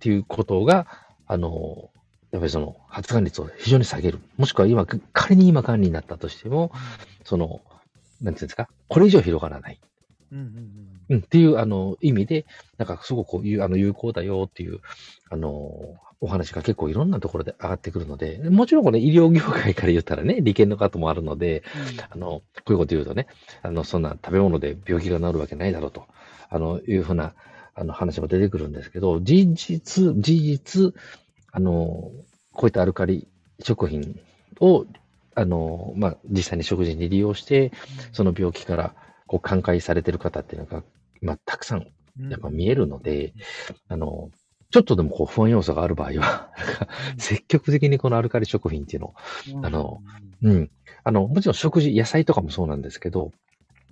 [0.00, 0.86] ていうことが、
[1.26, 1.90] あの、
[2.30, 4.20] やっぱりその発がん率を非常に下げる。
[4.36, 6.70] もしくは今、仮に今癌になったとしても、
[7.24, 7.60] その、
[8.20, 9.80] なんていうんですか、これ以上広がらない。
[10.30, 12.44] うんうんうんうん、っていう、あの、意味で、
[12.76, 14.80] なんかすごくこういう、あの、有効だよっていう、
[15.30, 21.62] あの、お話が結構いろんなところで上がってくるので、もちろんこれ医療業界から言ったらね、利権の方もあるので、
[22.10, 23.26] あの、こういうこと言うとね、
[23.62, 26.06] あの、そんな食べ物で病気が治るわけないだろうと、
[26.50, 27.34] あの、いうふうな、
[27.78, 30.94] あの、話も出てくるんですけど、事実、事実、
[31.52, 32.10] あの、
[32.52, 33.28] こういったアルカリ
[33.60, 34.18] 食品
[34.60, 34.84] を、
[35.36, 37.70] あの、まあ、実際に食事に利用して、
[38.12, 38.94] その病気から、
[39.28, 40.82] こう、寛解されてる方っていうのが、
[41.22, 41.86] まあ、たくさん、
[42.18, 42.30] うん。
[42.30, 43.32] やっぱ見えるので、
[43.88, 44.30] あの、
[44.70, 46.50] ちょっとでもこう不安要素がある場合は、
[47.16, 49.14] 積極的にこのアルカリ食品っていうのを、
[49.54, 49.66] うん。
[49.66, 50.02] あの
[50.42, 50.70] うん。
[51.04, 53.30] あの、もちろん食事、野菜とかもそうなんですけど、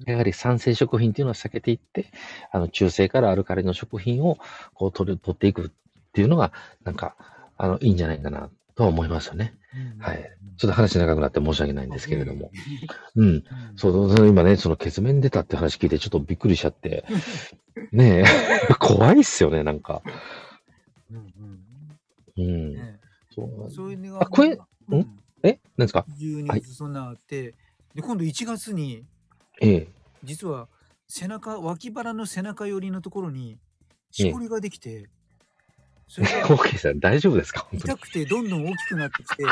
[0.05, 2.07] やはり酸性食品っていうのは避けていって、
[2.51, 4.39] あの、中性からアルカリの食品を
[4.75, 5.71] こう取る、取っていくっ
[6.13, 6.53] ていうのが、
[6.85, 7.17] なんか、
[7.57, 9.55] あの、いいんじゃないかなとは思いますよね。
[9.99, 10.31] はい。
[10.59, 12.51] ちょっと話長くなって申し訳ないんですけれども。
[13.17, 13.45] うん。
[13.77, 17.05] そう、今ね、その血面出たって話聞いてちょっとびっくりしちゃって。
[17.93, 20.03] ねえ、 怖いっすよね、なんか。
[21.11, 21.33] うん。
[22.39, 22.99] うん。
[23.35, 23.71] そう。
[23.71, 24.23] そういうのが。
[24.23, 24.59] あ、これ、ん
[25.43, 25.61] え？
[25.77, 27.55] 何ですか ?12 月そんなあって、
[27.95, 29.05] で、今度1月に、
[29.61, 29.89] ええ。
[30.25, 30.69] 実は
[31.09, 33.59] 背中、脇腹の背中寄りのところに、
[34.11, 35.09] しこりができて、
[36.09, 37.67] それが、オーケーさん大丈夫ですか？
[37.73, 39.45] 痛くてどんどん大きくなってきて、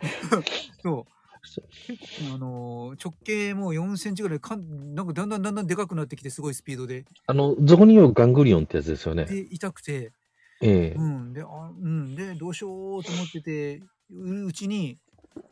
[0.82, 1.12] そう。
[2.32, 7.04] あの直径もう4センチぐらいかん、なんかだんだんだんだんでかくなってきて、すごいスピードで。
[7.26, 9.24] あの、俗に言うガングリオンってやつですよね。
[9.24, 10.12] で、痛くて、
[10.60, 11.46] ええうん、で、あ、
[11.76, 14.98] うん、で、どうしようと思ってて、ううちに、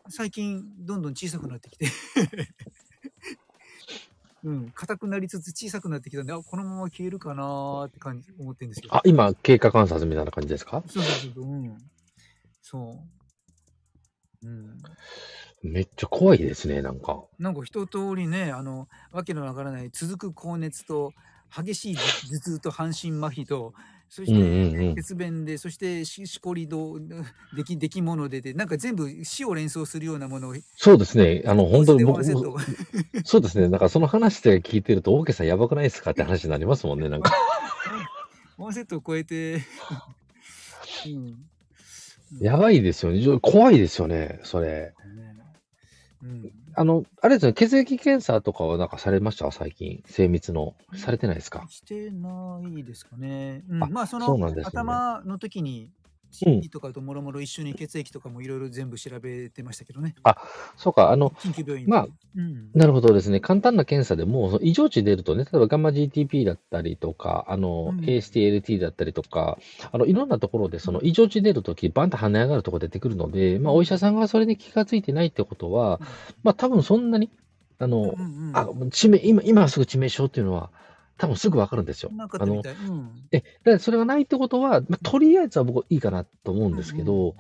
[0.08, 1.86] 最近どんどん小さくなってきて
[4.43, 8.97] うん、硬くなりつつ小さくなってきたんで、あ、このまま消えるかなーって感じ、思ってるんですけど。
[8.97, 10.82] あ、今、経過観察みたいな感じですか？
[10.88, 11.76] そうそうそう、うん。
[12.62, 12.99] そ
[14.43, 14.47] う。
[14.47, 14.82] うん。
[15.62, 17.22] めっちゃ怖いですね、なんか。
[17.38, 21.12] なんか一通りね、あの、わけのわからない続く高熱と、
[21.55, 23.74] 激しい頭痛と半身麻痺と、
[24.11, 26.98] そして血便で、そしてししこりど
[27.56, 30.54] でき、できものでで、なんか全部死を連想するようなものを。
[30.74, 31.44] そうですね。
[31.46, 33.68] あの、本当に僕そうですね。
[33.68, 37.32] なんかその話で聞いてると、オーケーさんやばくないですかって話になりますもんね、なんか。
[38.58, 39.62] ワンセットを超えて、
[41.06, 41.46] うん、
[42.40, 43.38] やばいですよね。
[43.40, 44.92] 怖いですよね、それ。
[46.22, 49.52] うん、あの、あれですね、血液検査とかはなんかされました？
[49.52, 50.02] 最近。
[50.06, 50.74] 精密の。
[50.96, 51.66] されてないですか？
[51.68, 53.64] してないですかね。
[53.68, 55.90] うん、あまあ、その、そうなんですね、頭の時に
[56.32, 60.14] CT とかともろもろ一緒に血液とかもいろいろ全部調べてましたけどね。
[60.22, 60.36] あ、
[60.76, 63.40] そうか、あの、緊急病院まあ、うん、なるほどですね。
[63.40, 69.58] 簡単な検査でも、異常値出るとね、例えばガンマ GTP だったりとか、あの、うん、ASTLT だったりとか、
[69.92, 76.00] あの、いろんなところでその異常値出るとき、バンと跳ね上がるところ出てくるので、まあ、お医者さんがそれに気がついてないってことは、
[76.42, 77.30] まあ、多分そんなに、
[77.78, 80.70] あの、うんうん、あ、致命、今、今すぐ致命傷っていうのは、
[81.20, 82.10] 多分すぐわかるんですよ。
[82.16, 82.62] あの、うん、
[83.30, 87.28] え、だそれがないってことは、まあ、とりあえずは僕いいかなと思うんですけど、うん。
[87.28, 87.34] うん、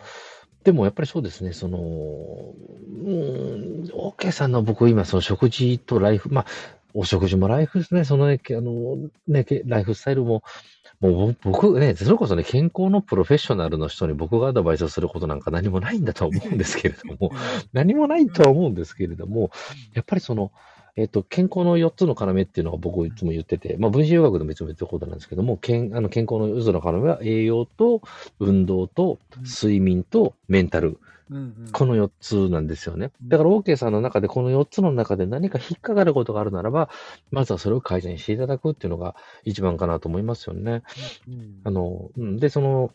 [0.64, 1.84] でもやっぱりそうですね、その、うん、
[3.94, 6.46] オーケーさんの僕今その食事とライフ、まあ、
[6.92, 10.42] お食事もライフですね、そのね、あの、ね、ライフスタイルも、
[11.00, 17.32] もう僕ね、それこそね、健康のプロフェッショナルの人に僕がアドバイスをすることなんか何もないんだとは思うんですけれども、
[17.72, 19.50] 何もないとは思うんですけれども、
[19.94, 20.52] やっぱりその、
[21.00, 28.02] えっと、健康の4つの要っていうのが僕いつも言ってて、まあ、分子医学でもいつも言ってることなんですけども、健あの健康の4つの要は栄養と
[28.38, 30.98] 運動と睡眠とメンタル。
[31.72, 33.12] この4つなんですよね。
[33.22, 36.90] だから OK さんの中でこの4つの中で何か引っかかることがあるならば、
[37.30, 40.82] まずはそれを改善していただくっていうのが一番かなと思いますよね。
[41.62, 42.90] あの、で、その、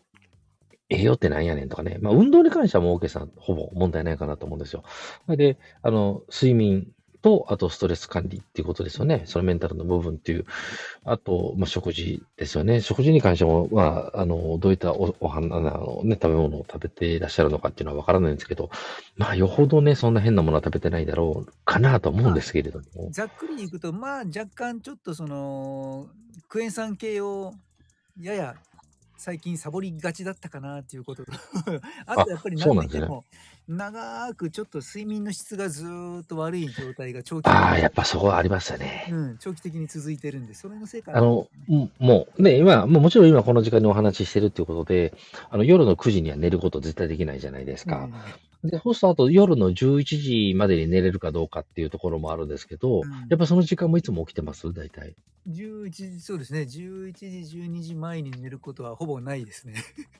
[0.88, 1.98] 栄養ってなんやねんとかね。
[2.00, 4.84] まあ、運動に関してはもう OK さんほぼ問題ないかなと思うんですよ。
[5.28, 6.92] で、あの、睡眠
[7.26, 9.24] と、あとストレス管理っていうことですよね。
[9.24, 10.46] そのメンタルの部分っていう。
[11.04, 12.80] あと、まあ、食事ですよね。
[12.80, 18.70] 食事に関しても、まあ、あの、どういったお、お花、あの、ね、食べ物を食べていらっしゃるのかっていうのはわからないんですけど、
[19.16, 23.10] まあ、よほどね、そんな変なものは食べてないだろうかなと思うんですけれども。
[23.10, 26.06] ざっくりいくと、まあ、若干ちょっとその、
[26.48, 27.54] クエン酸系を
[28.20, 28.54] やや
[29.18, 31.32] 最近サボりがちだったかなっていうことと
[32.06, 33.24] あとやっぱり何と言っても、
[33.68, 35.84] 長くちょっと睡眠の質がず
[36.22, 39.08] っと悪い状態が長期的ああ、やっぱそこはありますよね。
[39.10, 41.18] うん、長期的に続いてるんで、それのせいかな。
[41.18, 41.48] あの、
[41.98, 45.14] もう、ね、今、もうもちろん今この時間にお話ししてるっていうことで、
[45.50, 48.08] あの、夜の9時には寝ること絶対できないじゃないですか。
[48.64, 54.72] で、そうするとあと夜の11時までに寝れるかどうかっていうところもあるんですけど、うん、やっぱその時間もいつも起きてます？
[54.72, 55.14] 大体。
[55.48, 56.62] 11時、そうですね。
[56.62, 59.74] 11時、12時前に寝ることはほぼないですね。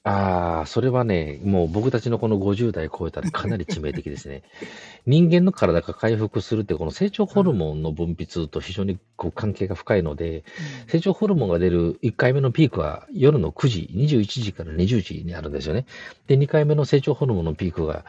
[0.04, 4.44] ああ、それはね、もう僕たちのこの50代超えたらかなり致命的ですね。
[5.04, 10.44] 人間の体が回復するって、この成長ホルモンの分泌と非常にこう関係が深いので、
[10.84, 15.86] うん、成長ホルモンが出る1回目のピークは夜の9時、21時から20時にあるんですよね。
[16.28, 18.04] で、2回目の成長ホルモンのピークが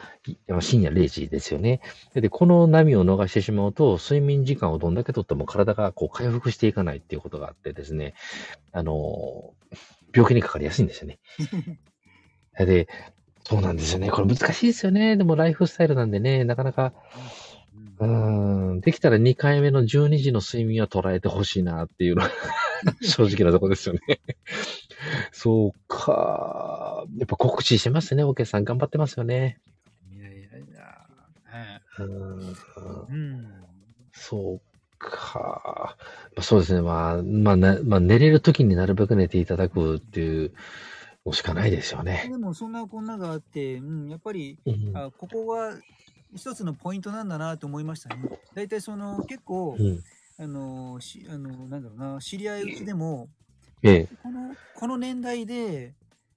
[0.60, 1.80] 深夜0時ですよね。
[2.14, 8.14] で、この波を逃してしまうと、睡眠時間をどんだけとっても体がこう回復していかないっていうことがあってですね、
[8.72, 9.54] あの、
[10.14, 11.18] 病気にかかりやすいんですよね。
[12.58, 12.88] で、
[13.44, 14.10] そうなんですよね。
[14.10, 15.16] これ難しいですよね。
[15.16, 16.92] でもライフスタイルなんでね、なかなか、
[18.00, 22.30] うん、できたら2回目の12時の睡眠は捉えてほしいなっていうのは
[23.02, 24.00] 正直なとこですよね
[25.32, 27.04] そうか。
[27.16, 28.64] やっぱ告知してますね、オーケーさん。
[28.64, 29.58] 頑張ってますよね。
[32.04, 32.40] うん。
[32.40, 33.46] うん、
[34.12, 34.60] そう
[34.98, 35.96] か。
[36.40, 36.82] そうですね。
[36.82, 40.52] まあ、まあ、ね、まあ、寝れる時になるべく寝ていただくっていう
[41.26, 42.26] のしかないですよね。
[42.28, 45.74] でも、そんなこんながあって、うん、やっぱり、うん、あここは
[46.34, 48.22] 一つのポイントなんだなと思いましたね。
[48.54, 50.02] 大体その、結構、うん、
[50.38, 53.28] あの、しあの、なんだろうな、知り合いうちでも、
[53.82, 55.94] ええ、この、この年代で、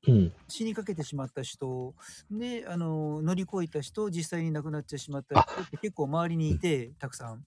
[0.08, 1.94] うん、死にかけてしまった人
[2.32, 7.46] で、あの、乗り越えた人、実際に亡くなってしまった人って結構周りにいて、たくさん。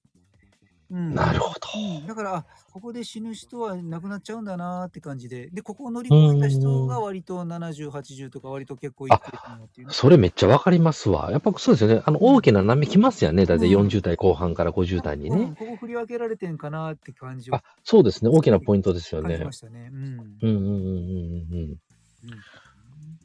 [0.91, 1.59] うん、なるほど。
[1.77, 11.31] うん、だから、ここで死ぬ人は亡くなっちゃうんだなって感じで、で、ここを乗り越えた人が割と70、80とか割と結構いってるなっていう、ね、それめっちゃわかりますわ。
[11.33, 12.03] やっぱそうですよね。
[12.05, 13.47] あの、大きな波来ますよね。
[13.47, 15.55] だいたい40代後半から50代にね、うん。
[15.57, 17.59] ここ振り分けられてんかなって感じは。
[17.59, 18.31] あ、そうですね。
[18.31, 19.31] 大きなポイントですよね。
[19.31, 19.91] 感じましたね。
[19.93, 20.03] うん。
[20.03, 21.77] うんうんうんうんうん。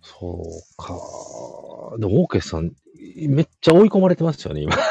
[0.02, 0.93] そうか。
[1.97, 2.74] でも、オーケーさん、
[3.28, 4.76] めっちゃ追い込まれてますよね、今。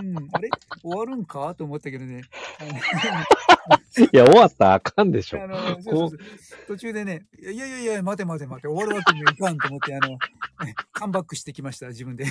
[0.00, 0.48] うん、あれ？
[0.82, 1.54] 終わるんか？
[1.54, 2.22] と思ったけどね。
[4.12, 5.42] いや、終わったらあかんでしょ。
[5.42, 6.18] あのそうそうそう
[6.68, 10.18] 途中でね、いやいやいや、待て待て待て、終わるわけにはいかんと思って、あの、
[10.92, 12.24] カムバックしてきました、自分で。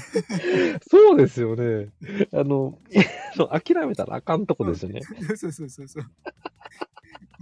[0.89, 1.89] そうですよね。
[2.34, 2.80] あの、
[3.51, 5.01] 諦めたらあかんとこですよね。
[5.38, 6.05] そうそうそうそう。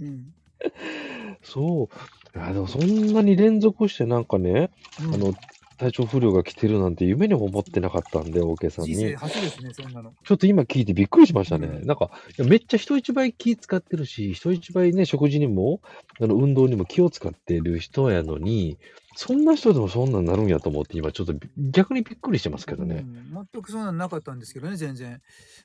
[0.02, 0.34] うん、
[1.42, 1.88] そ
[2.34, 2.38] う。
[2.38, 4.70] いや、でもそんなに連続してなんかね、
[5.02, 5.34] うん、あの、
[5.80, 8.94] 体調不良が来てるなんて夢にも思ってなかったんで、オーケーさんに。
[8.94, 10.12] 人生初ですね、そんなの。
[10.24, 11.68] ちょっと今聞いてびっくりしましたね。
[11.68, 15.80] うん、なんか、めっちゃ人一倍気使ってるし、人一倍ね、食事にも、
[16.20, 18.78] あの、運動にも気を使ってる人やのに、
[19.16, 22.96] そんな人でもそんなんなるんやと思って、今ちょっと逆にびっくりしてますけどね。
[22.96, 25.20] うん、全くそんなんなかったんですけどね、全然。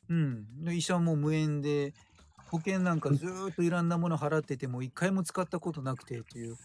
[0.10, 0.46] うん。
[0.72, 1.94] 医者も無縁で、
[2.52, 6.58] 保険なんかずっといろんなもの払ってても、一回も使ったことなくてっていう。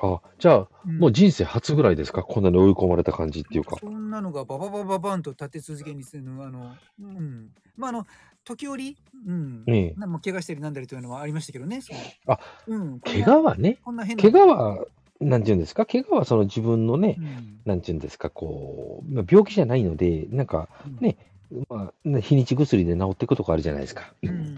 [0.00, 2.22] あ、じゃあ、もう人生初ぐらいですか？
[2.22, 3.76] こんなに追い込まれた感じっていうか。
[3.80, 7.48] そんなのがバババババンと立て続けにするのは、あの、うん。
[7.76, 8.06] まあ、あの、
[8.44, 8.96] 時折、
[9.26, 9.64] うん。
[9.66, 9.94] ええ。
[9.96, 11.80] なも怪我したりなんだりというのはありましたけどね。
[12.28, 12.38] あ、
[12.68, 13.00] うん。
[13.00, 14.22] 怪我はね、こんな変な。
[14.22, 14.86] 怪我は、
[15.20, 15.84] なんていうんですか？
[15.84, 20.68] 怪我はその自分のね、うん、なんていうんですか、こう、病気じゃないので、なんか
[21.00, 21.16] ね、
[21.50, 24.12] うん、まあ、日にち薬で治っていくとかあるじゃないですか。
[24.22, 24.56] うん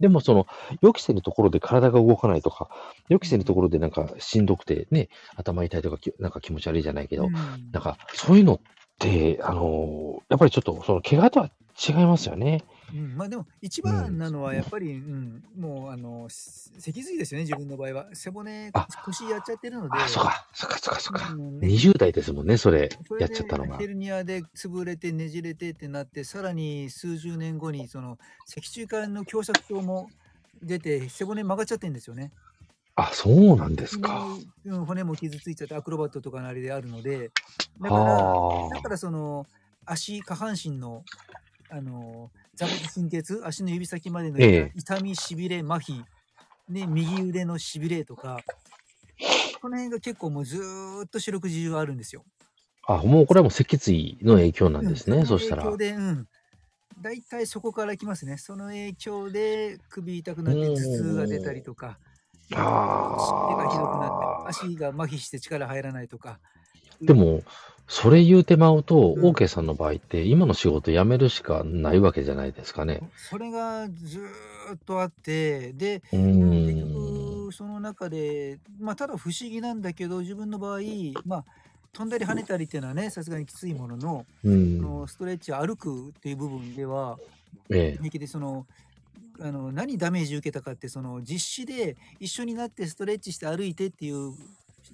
[0.00, 0.46] でもその、
[0.82, 2.68] 予期せぬところで体が動かないとか、
[3.08, 7.32] 予期せぬところでなんかしんどくてね、頭痛いとか、なんか気持ち悪いじゃないけど、うん、
[7.72, 8.60] なんかそういうのっ
[8.98, 11.50] て、あのー、やっぱりちょっとその怪我とは
[11.88, 12.64] 違いますよね。
[12.92, 18.06] うん、まあでも一番なのはやっぱり、うん、もうあの脊髄ですよね自分の場合は。
[18.12, 18.70] 背骨
[19.04, 19.98] 腰やっちゃってるので。
[19.98, 23.78] あそうかそうかそうかそうか、うん、20代ですもんねそれやっちゃったのが。
[23.78, 30.08] ヘルニアで潰れてねじれてってなってさらに数十年後にその脊柱管の狭窄症も
[30.62, 32.32] 出て背骨曲がっちゃってるんですよね。
[32.98, 34.26] あそうなんですか、
[34.64, 37.30] うん、骨も傷ついちゃってアクロバットとかのあれであるので。
[37.80, 39.46] だからだからその
[39.84, 41.04] 足下半身の
[41.68, 44.38] あの座骨神経痛、足の指先までの
[44.74, 46.02] 痛み、しびれ、麻痺、
[46.68, 48.40] ね、右腕のしびれとか、
[49.60, 50.58] この辺が結構もうず
[51.04, 52.24] っと四六時中あるんですよ。
[52.86, 55.64] あ、もうこれはもう脊椎の影響なんですね、うん、そしたら。
[55.64, 56.28] 影響で、うん。
[57.02, 58.38] 大体そこから来ますね。
[58.38, 61.98] その影響で首痛くなって頭痛が出たりとか、
[62.48, 62.62] 手が
[63.70, 66.40] ひどくなって、足が麻痺して力入らないとか。
[67.02, 67.42] でも、
[67.88, 73.08] それ言うてまうと、オーケーさんの場合って、今の仕事辞めるしかないわけじゃないですかね。
[73.16, 74.18] それがず
[74.74, 80.80] っとあって、で、結局、その中で、まあ、ただ不思議なんだけど、自分の場合、
[81.24, 81.44] まあ、
[81.92, 87.18] 飛んだり跳ねたりっていうのはね、さすがにきついものの、うん、のストレッチ、歩くっていう部分では、
[87.70, 88.66] ええ、平気でその、
[89.40, 94.32] あの何ダメージ受けたかってその実施で一緒になってストレッチして歩いてっていう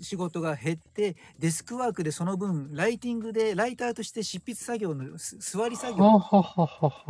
[0.03, 6.20] 仕事が減ってデスクワークでその分ライティングでライターとして執筆作業の座り作業。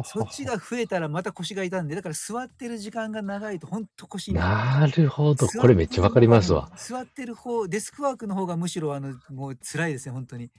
[0.04, 5.46] そっちが増えたらまた腰が痛んでだから座ってる時間が長いと本当腰になるほど。
[5.48, 6.70] これめっちゃわかりますわ。
[6.76, 10.50] 座ってる方デスクワークの方がむしろあのもう辛いですね本当に。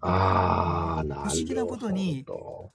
[0.00, 1.32] ああ、なるほど。
[1.32, 2.24] 不思議なことに、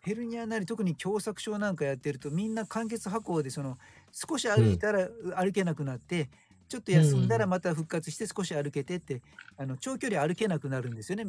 [0.01, 3.77] ヘルニアなり、特に狭窄症なんかやってると、みんな間欠跛行で、その、
[4.11, 6.29] 少し歩いたら歩けなくなって、
[6.69, 9.23] ちょっと休んだらまた復活して少し歩けてって、
[9.57, 11.25] あの長距離歩けなくなるんですよね。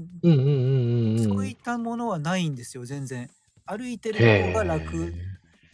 [1.17, 3.31] そういったものはないんですよ、全然。
[3.67, 5.17] 歩いてる方が楽、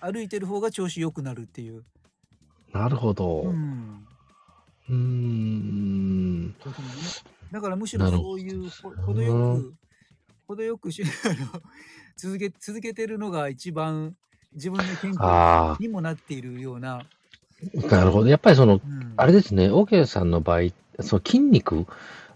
[0.00, 1.86] 歩いてる方が調子良くなるっていう。
[2.72, 3.42] なるほど。
[3.42, 4.08] うん。
[4.88, 6.54] うーん。
[7.50, 8.70] だからむしろそういう
[9.04, 9.74] 程よく、
[10.48, 11.04] 程よくし
[12.16, 14.16] 続け続けてるのが一番
[14.52, 15.22] 自分の健康
[15.78, 17.10] にもなっているような
[17.90, 18.28] なるほど。
[18.28, 21.86] やっぱりその、うん、あれですね、オーケーさんの場合、その筋肉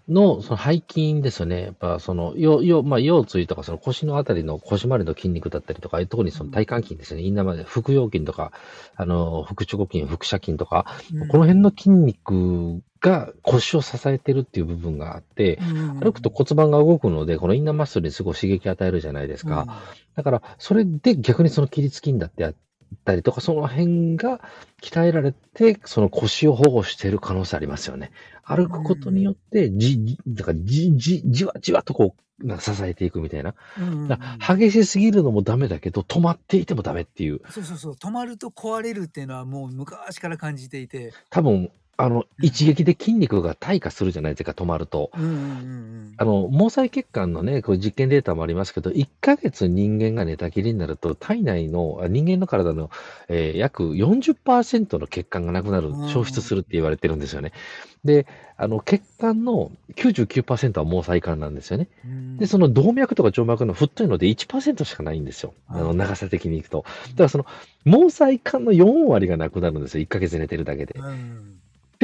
[0.09, 1.63] の、その背筋ですよね。
[1.63, 7.25] やっぱその、よ、よ、まあ、腰椎とかその腰のあたりの腰回りの筋肉だったりとか、特にその体幹筋ですよね。
[7.25, 8.53] インナーまで、腹腰筋とか、
[8.97, 15.59] あの、腹直筋、腹斜筋とか、うん、この辺の筋肉が腰を支えてるっていう部分があって、
[16.01, 19.63] 歩くと骨盤が動くので、このインナーマッスルにすごい刺激与えるじゃないですか。
[19.63, 19.69] うん、
[20.17, 22.55] だから、それで逆にその起立筋だって
[22.95, 24.41] たりとか、その辺が
[24.83, 28.11] 鍛えられて、その腰を保護している可能性ありますよね。
[28.45, 33.55] 歩くことによって、じ、だからじ、じ、じわじわとこう、なんか支えていくみたいな。
[33.79, 37.41] うん激しすぎるのもダメだけど、止まっていてもダメっていう。
[37.51, 37.93] そうそうそう。
[37.95, 41.13] 止まると壊れるっていうのはもう昔から感じていて。
[41.31, 45.11] 多分、あの、一撃で筋肉が退化するじゃないですか、止まると。
[45.17, 52.91] うんうんうん、あの、毛細血管のね、こう実験データもありますけど、1ヶ月人間が寝たきりになると、体内の、人間の体の、
[53.29, 57.53] えー、約40%の血管がなくなる、消失するって言われてるんですよね。
[58.05, 58.27] で、
[58.57, 61.89] あの、血管の99%は毛細管なんですよね。
[62.39, 65.55] で、その動脈とか静脈の太いので1%しかないんですよ。
[65.69, 66.85] あの、長さ的にいくと。
[67.11, 67.47] だからその、
[67.85, 70.05] 毛細管の4割がなくなるんですよ。
[70.05, 70.95] 1ヶ月寝てるだけで。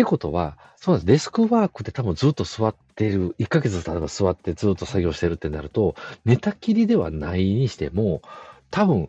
[0.01, 1.12] ってことは、そうなんです。
[1.12, 5.94] デスクワークで多分ずっと座ってる、1ヶ月例えば座ってずっと作業してるってなると、
[6.24, 8.22] 寝たきりではないにしても、
[8.70, 9.09] 多分、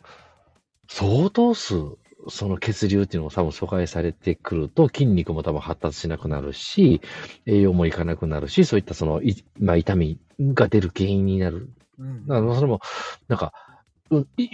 [0.89, 1.75] 相当数、
[2.27, 7.01] その血流っていうのも多分阻害されてくると、筋肉も多分発達しなくなるし、
[7.45, 11.69] 栄養もいかなくなるし、そういったその、いまあ、痛みが出る原因になる。
[11.99, 12.81] うん、だからそれも、
[13.29, 13.53] なんか、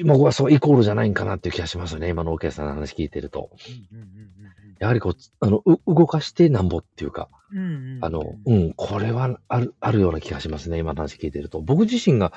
[0.06, 2.10] 僕はそうイコールじゃないんかなっていう気がしますよね。
[2.10, 3.50] 今のオーケーさんの話聞いてると。
[4.80, 7.30] やはりこう、あの、動かしてなんぼっていうか、
[8.02, 10.78] あの、うん、これはある、あるような気がしますね。
[10.78, 11.62] 今の話聞いてると。
[11.62, 12.34] 僕自身が、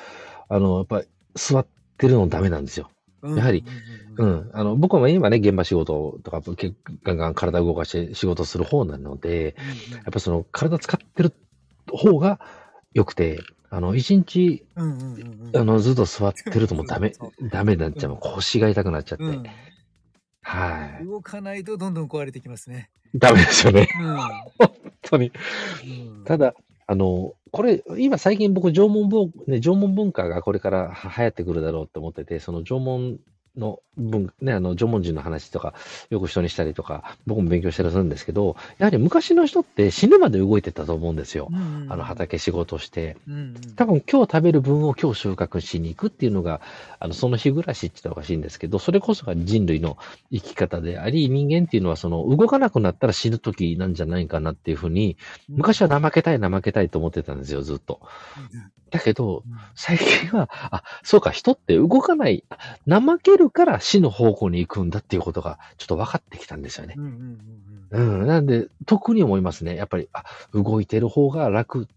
[0.49, 1.67] あの、やっぱり座っ
[1.99, 2.91] てるのダメなんですよ。
[3.23, 3.65] やはり、
[4.17, 6.43] うん、あの、僕は今ね、現場仕事とか、
[7.05, 9.55] ガンガン体を動かして仕事する方なので、
[9.93, 11.35] やっぱその体使ってる
[11.93, 12.41] 方が
[12.93, 14.83] 良くて、あの、一日、あ
[15.65, 17.13] の、ずっと座ってるともうダメ、
[17.51, 18.17] ダメになっちゃう。
[18.17, 19.25] 腰が痛くなっちゃって。
[20.43, 21.07] はい。
[21.07, 22.91] 動かないとどんどん壊れてきますね。
[23.15, 23.89] ダメですよね。
[24.01, 25.33] うん、本当に。
[25.85, 26.55] うん、ただ、
[26.87, 33.21] あの、これ、今最近僕、縄文文、ね、縄文文化がこれから流行ってくるだろうと思ってて、その縄文
[33.57, 35.75] の文、ね、あの、縄文人の話とか、
[36.11, 41.49] よく人にしたりとか、僕も勉強したりするんですけど、やはり昔の人って死ぬまで動いてたと思うんですよ。
[41.51, 43.17] うんうん、あの、畑仕事して。
[43.29, 46.61] うんうん、多分今日食べる分を今日収穫しに行くっていうのが、
[46.99, 49.99] あの、その日暮らしって言ったらおかしいんですけど、それこそが人類の
[50.33, 55.17] 生き方であり、人間っていうのはその、動かなくなったら死ぬ時なんじゃないかなっていうふうに、
[55.49, 58.01] 昔は怠けたい怠けたいと思ってたんですよ、ずっと。
[58.91, 59.45] だけど、
[59.75, 62.45] 最近は、あ、そうか、人って動かない、
[62.89, 66.95] 怠けるから死の方向に行くんだっていうことが、ちょっと分かってきたんですよね。
[66.97, 67.39] うん、
[67.91, 69.77] うんうん、なんで、特に思いますね。
[69.77, 71.89] やっぱり、あ、動いてる方が楽。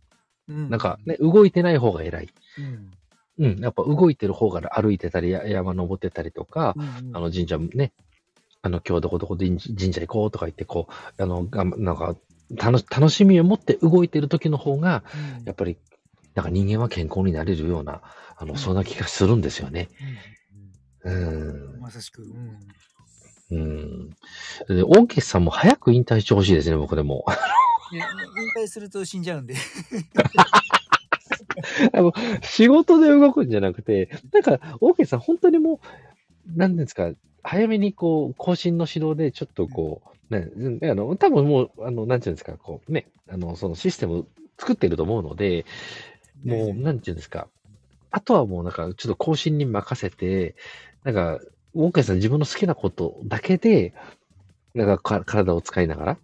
[0.49, 2.29] うん、なんかね、動いてない方が偉い。
[3.37, 7.93] うん、うん、やっぱ動いてる方が歩いてたり、山登ってたりとか、うんうん、あの神社ね、
[8.61, 12.15] あの、今日どこどこ神社行こうとか言って、こう、あの、がなんか、
[12.55, 15.03] 楽しみを持って動いてる時の方が、
[15.45, 15.77] やっぱり
[16.35, 18.01] なんか人間は健康になれるような、
[18.37, 19.89] あの、そんな気がするんですよね。
[20.01, 20.42] うん。
[21.79, 22.23] まさしく。
[22.23, 23.57] うん。
[23.57, 24.09] うん。
[24.67, 27.25] で、オーケスさんも早く引退してほしいですね、僕でも。
[27.91, 28.01] 引
[28.63, 29.55] 退すると死んじゃうんで。
[31.93, 35.79] あの、仕事で動くんじゃなくて、なんか、オーケーさん本当にも
[36.55, 37.11] う、なんですか、
[37.43, 40.49] 早めにこう、更新の指導でちょっとこう、ね、
[40.89, 44.27] あの、多分もう、あの、なんていうんですか、こう、ね、あの、そのシステム
[44.57, 45.65] 作ってると思うので、
[46.43, 47.47] もう、なんていうんですか。
[48.11, 50.55] あとはもうなんか、ちょっと更新に任せて、
[51.03, 51.39] なんか、
[51.75, 53.93] ウォーカーさん自分の好きなことだけで、
[54.73, 56.17] なんか体を使いながら、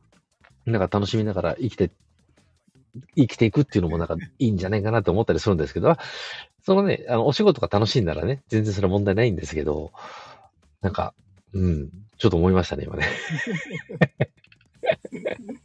[0.66, 1.92] なんか楽しみながら生きて、
[3.16, 5.96] 生きていくっていうのもなんかいいんじゃないかなと思ったりするんですけど、
[6.64, 9.92] そのね、あの、お仕事が楽しいならね、全然それは問題ないんですけど、
[10.82, 11.14] なんか、
[11.54, 13.08] うん、ちょっと思いましたね、今ね。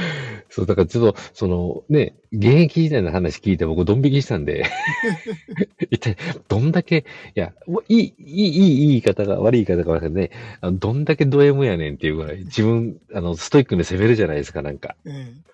[0.48, 4.64] そう、だからちょっと、そのね、現役時代の話聞いて僕ドン引きしたんで
[5.90, 6.16] 一体
[6.48, 7.52] どんだけ、いや、
[7.88, 10.30] いい、いい、いい、いい言い方が、悪い言い方が悪いね、
[10.60, 14.96] あのどんだけド M やねんっていうぐらい、自分、あの、ストイックに攻めるじゃないですか、なんか。
[15.04, 15.44] うん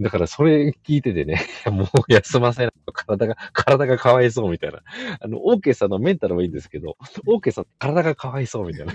[0.00, 4.82] だからそれ聞いててね、 もう休ませないと体が、体がかわいそうみたいな。
[5.20, 8.92] あの、オーケーさんのメンタルはいいんですけど、オーケーさん体がかわいそうみたいな。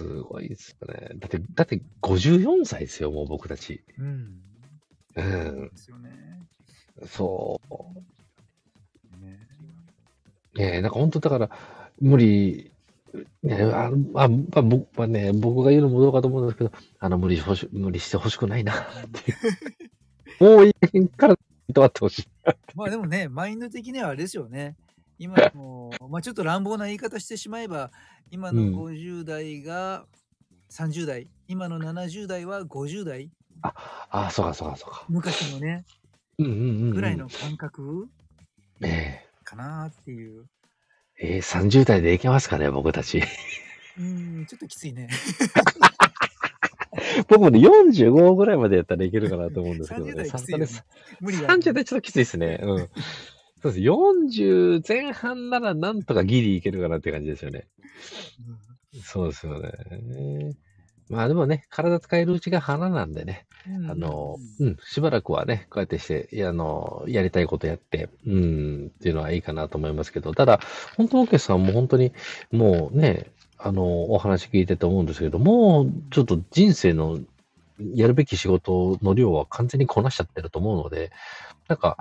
[0.00, 1.10] すごいですよね。
[1.16, 3.82] だって、だって54歳ですよ、もう僕たち。
[3.98, 4.40] うん。
[5.14, 5.68] うん。
[5.68, 6.10] ですよね。
[7.06, 7.74] そう。
[10.58, 11.50] ねえ、なんか本当だから、
[12.00, 12.72] 無理
[13.42, 18.76] ね、あまあ、まあ、僕はね、僕が言うのもどうかと思うんですけど、あの、無理し無理してほしくないな、っ
[19.12, 19.38] ていう。
[20.56, 21.36] もういいから
[21.72, 22.28] 止まってほしい。
[22.74, 24.76] まあでもね、マインド的にはあれですよね。
[25.20, 27.90] 今の、まあちょっと乱暴な言い方してしまえば、
[28.30, 30.06] 今の50代が
[30.70, 33.30] 30代、今の70代は50代。
[33.60, 33.74] あ、
[34.08, 35.04] あ、そうかそうかそうか。
[35.10, 35.84] 昔のね、
[36.38, 36.54] うんうんう
[36.86, 38.08] ん、ぐらいの感覚、
[38.82, 40.46] ええかなっていう。
[41.20, 43.22] えー、30代でいけますかね、僕たち。
[43.98, 45.10] うん、ちょっときついね。
[47.28, 50.24] 僕もね、45ぐらいまでやったらいけるかなと思うんですけどね。
[50.24, 50.66] さすがに。
[51.20, 52.58] 無理30代ちょっときついですね。
[52.62, 52.88] うん。
[53.62, 53.80] そうです。
[53.80, 57.66] 40前半ならなんとかギリいけるかなって感じですよね。
[58.94, 60.56] うん、そうですよね。
[61.10, 70.60] まあでもね、体使えるうちが花なんでね、うん、あの、うん、しばらくはね、こうやってして、あの、やりたいことやって、うん、っていうのはいいかなと思いますけど、ただ、
[70.96, 72.12] 本当のお客さんも本当に、
[72.52, 73.26] もうね、
[73.58, 77.18] あの、お話聞いてて思うんですけど、もう、ちょっと人生の
[77.94, 81.10] やるべき仕事の量は完全にこなしちゃってると思うので、
[81.68, 81.98] なんか、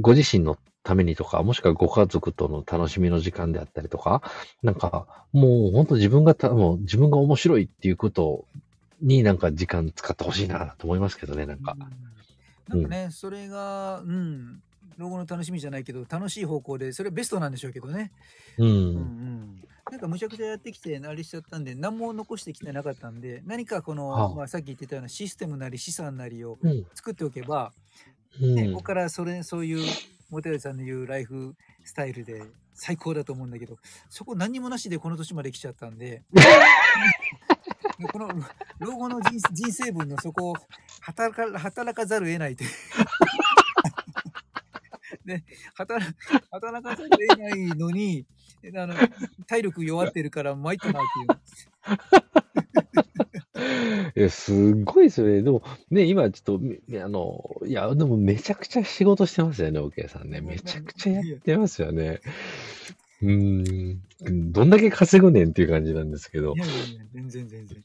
[0.00, 0.56] ご自身の
[0.88, 4.22] ためにとか、もしくはご家族との楽しみの時間であったりとか、
[4.62, 8.46] なんか、もう本当自分がた、もう自分が面白いっていうこと
[9.02, 11.76] になんか時間使ってほしいなと思いますけどね、なんか。
[12.68, 14.62] なんかね、うん、それが、うん、
[14.96, 18.10] 老後の楽しみじゃないけど、楽しい方向で、それベストなんでしょうけどね。
[18.56, 18.68] うん。
[18.68, 26.58] うん、うんなんかむちゃくちゃやってきて、あれしちゃったんで、何も残してきてなかったんで、何かこの、はあ、まあ、さっき言ってたようなシステムなり資産なりを
[26.94, 27.72] 作っておけば、
[28.40, 29.86] うん、ね、ここからそれ、そういう
[30.30, 31.54] モテさんの言うライフ
[31.84, 32.42] スタイルで
[32.74, 33.76] 最高だと思うんだけど、
[34.08, 36.22] そこ何にもなしでこの年まで来ちゃったんで、
[38.12, 38.28] この
[38.78, 40.54] 老後の人人生分のそこを
[41.00, 42.70] 働か働かざるを得ないという。
[45.24, 45.42] で
[45.74, 46.06] 働
[46.50, 48.26] 働かざるを得ないのに
[48.76, 48.94] あの
[49.46, 51.24] 体力弱ってるから参ったなってい
[52.36, 52.37] う。
[54.18, 55.42] いや、すごいですよね。
[55.42, 60.40] でも、ね、今ちょっと、あの、いや、でもめちゃくちゃ仕事してますよね、オーケーさんね。
[60.40, 62.20] めちゃくちゃやってますよね。
[63.22, 64.00] うん、
[64.52, 66.54] どんだけ稼ぐねんっていう感じなんですけど。
[66.56, 67.84] いやいやいや、全然全然。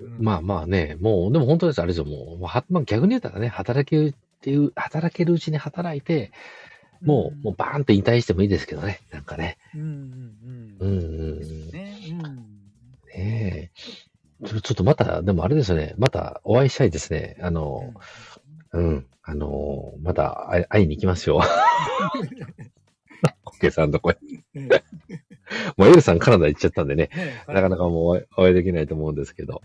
[0.00, 6.30] うん、まあまあね、もう、でも本当です、あれですよ、もう、はまあ、逆に言ったらね、働けるっていう、働けるうちに働いて、
[7.00, 9.58] もう、うん、もうバーンと引退してもいいですけどね、なんかね。
[9.74, 10.88] うんうんうん。
[10.88, 11.00] うんう
[11.66, 11.70] ん。
[11.70, 12.54] ね、うん。
[13.14, 13.70] ねえ。
[14.44, 15.94] ちょっとまた、でもあれですよね。
[15.98, 17.36] またお会いしたいですね。
[17.40, 17.94] あの、
[18.72, 21.40] うん、あの、また会いに行きますよ。
[23.46, 24.18] オッケーさんとこへ。
[25.76, 27.10] もうエルさんカナダ行っちゃったんでね、
[27.48, 29.62] なかなかもうお会いできないと思うんですけど。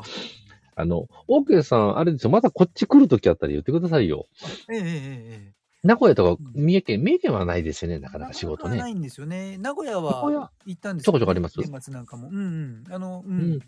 [0.75, 4.27] あの、オーケーさん、あれですよ、またこっち来るときあったら言ってくださいよ。
[4.71, 8.77] ええええ名古屋とか三重県、三重県はないですよね、なかなか仕事ね。
[8.77, 9.57] ないんですよね。
[9.57, 12.27] 名古屋は行ったんですよ、ちょこちょこあります年末なんかも。
[12.30, 12.93] うんうん。
[12.93, 13.39] あの、うん。
[13.39, 13.59] うん、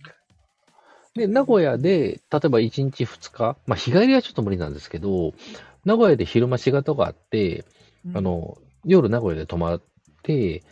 [1.16, 5.34] で、名古屋で、例えば1日2日、まあ日帰りはちょっと無理なんですけど、
[5.86, 7.66] 名古屋で昼間仕事があって、
[8.06, 9.82] うん、あの、夜名古屋で泊まっ
[10.24, 10.64] て、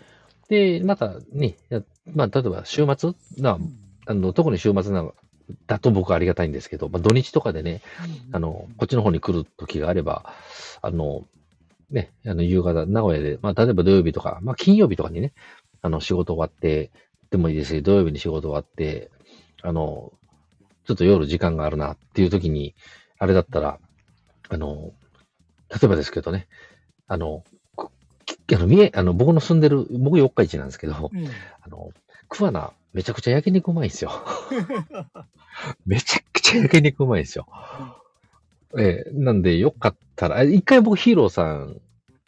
[0.48, 1.56] で、またね、
[2.14, 3.60] まあ例えば週末な、
[4.06, 5.12] あの、特に週末な
[5.68, 7.82] だと僕はありがたいんですけど、まあ土日とかでね、
[8.28, 10.34] うん、あの、こっちの方に来る時があれば、
[10.82, 11.26] あの、
[11.92, 15.34] ね、あの、夕方、名古屋で、まあ例えば土曜日とか、まあ金曜日とかにね、
[15.82, 16.92] あの、仕事終わって、
[17.30, 19.12] でもいいですし、土曜日に仕事終わって、
[19.62, 20.14] あの、
[20.90, 22.74] ちょっと夜時間があるなっていう時に、
[23.20, 23.78] あれだったら、
[24.50, 24.92] あの、
[25.70, 26.48] 例えばですけどね、
[27.08, 27.44] あの、
[27.78, 31.28] あの、三重、あの、僕の住んでる、僕四日市なんですけど、うん、
[31.62, 31.92] あの、
[32.28, 34.10] 桑名、めちゃくちゃ焼肉うまいんですよ。
[35.86, 37.46] めちゃくちゃ焼肉うまいんですよ。
[38.74, 41.80] うん、ええなんで、よかったら、一回僕ヒーローさん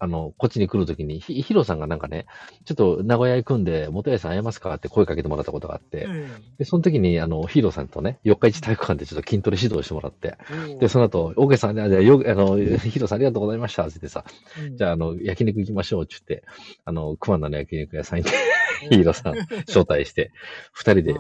[0.03, 2.25] あの、こっちに来るときに、ひ、ヒロさんがなんかね、
[2.65, 6.27] ちょっと名古屋行くんで、元谷さん会えますかって声かけてもらったことがあって、うん、
[6.57, 14.25] で、その時に、あの、ヒーローさんとね、四日市体育館でちょっと筋トレ指導してもらって、うん、で、その後、オーケーさんで、あ、じゃあ、よ、あの、ヒーローさんありがとうございましたって言ってさ、
[14.59, 16.47] うん、じゃあ、あの、焼肉行きましょうって言って、
[16.83, 18.25] あの、熊野の焼肉屋さんに
[18.89, 19.35] ヒーローさん
[19.67, 20.31] 招待して、
[20.73, 21.15] 二人で、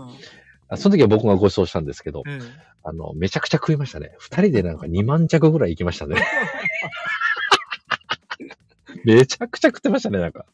[0.69, 2.23] あその時は僕がご馳走したんですけど、
[2.83, 4.15] あの、めちゃくちゃ食いましたね。
[4.17, 6.15] 二人でなんか2万着ぐらい行きましたね。
[9.05, 10.45] めちゃくちゃ食ってましたね、なんか。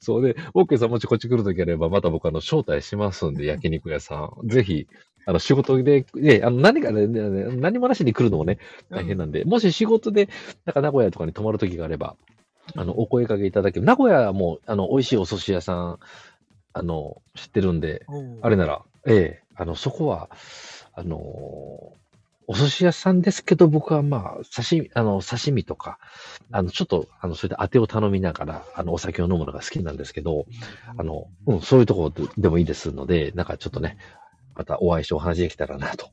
[0.00, 4.48] そうで、オーケーさんもしこっち来るときあれば、また僕あの、招待しますんで、焼肉屋さん。
[4.48, 4.86] ぜひ、
[5.26, 8.58] あの、仕事で、ね、あの、何かね、何もなしに来るのもね、
[8.90, 10.28] 大変なんで、うん、もし仕事で、
[10.64, 12.16] なんか名古屋とかに泊まるときがあれば、
[12.76, 13.86] あの、お声かけいただける。
[13.86, 15.98] 名古屋も、あの、美味しいお寿司屋さん、
[16.72, 18.06] あの、知ってるんで、
[18.40, 20.30] あれなら、ええ、あの、そこは、
[20.94, 21.94] あの
[22.46, 25.98] お寿司屋さんですけど、僕はまあ、刺身、あの、刺身とか、
[26.50, 30.46] あの、ちょっと、あの、それで当てを頼みながら、あの、お酒を飲むのが好きなんですけど、
[30.96, 33.96] あの、うん、そういうところでもいいですので、なんかちょっとね、
[34.54, 36.10] またお会いしてお話できたらなと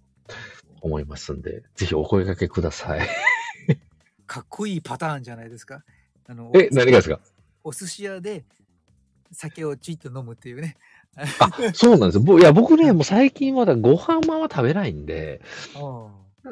[0.82, 3.08] 思いますんで、ぜひお声掛けください。
[4.28, 5.84] かっこいいパターンじゃないですか。
[6.28, 7.20] あの、え、何がですか？
[7.64, 8.46] お寿司屋で
[9.32, 10.78] 酒をちっと飲むっていうね。
[11.40, 12.40] あ、そうなんですよ。
[12.40, 15.42] いや、僕ね、もう最近まだご飯まは食べないんで、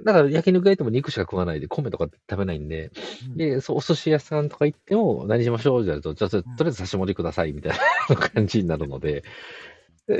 [0.04, 2.92] だから焼肉屋行っても肉しか食わないで、米とか食べないんで、
[3.30, 7.78] うん、で、そう、お寿司屋さんとか行っても、何しましょうって言われると、じゃあ、とりあえず差し盛りください、みたい
[8.10, 9.24] な感じになるので、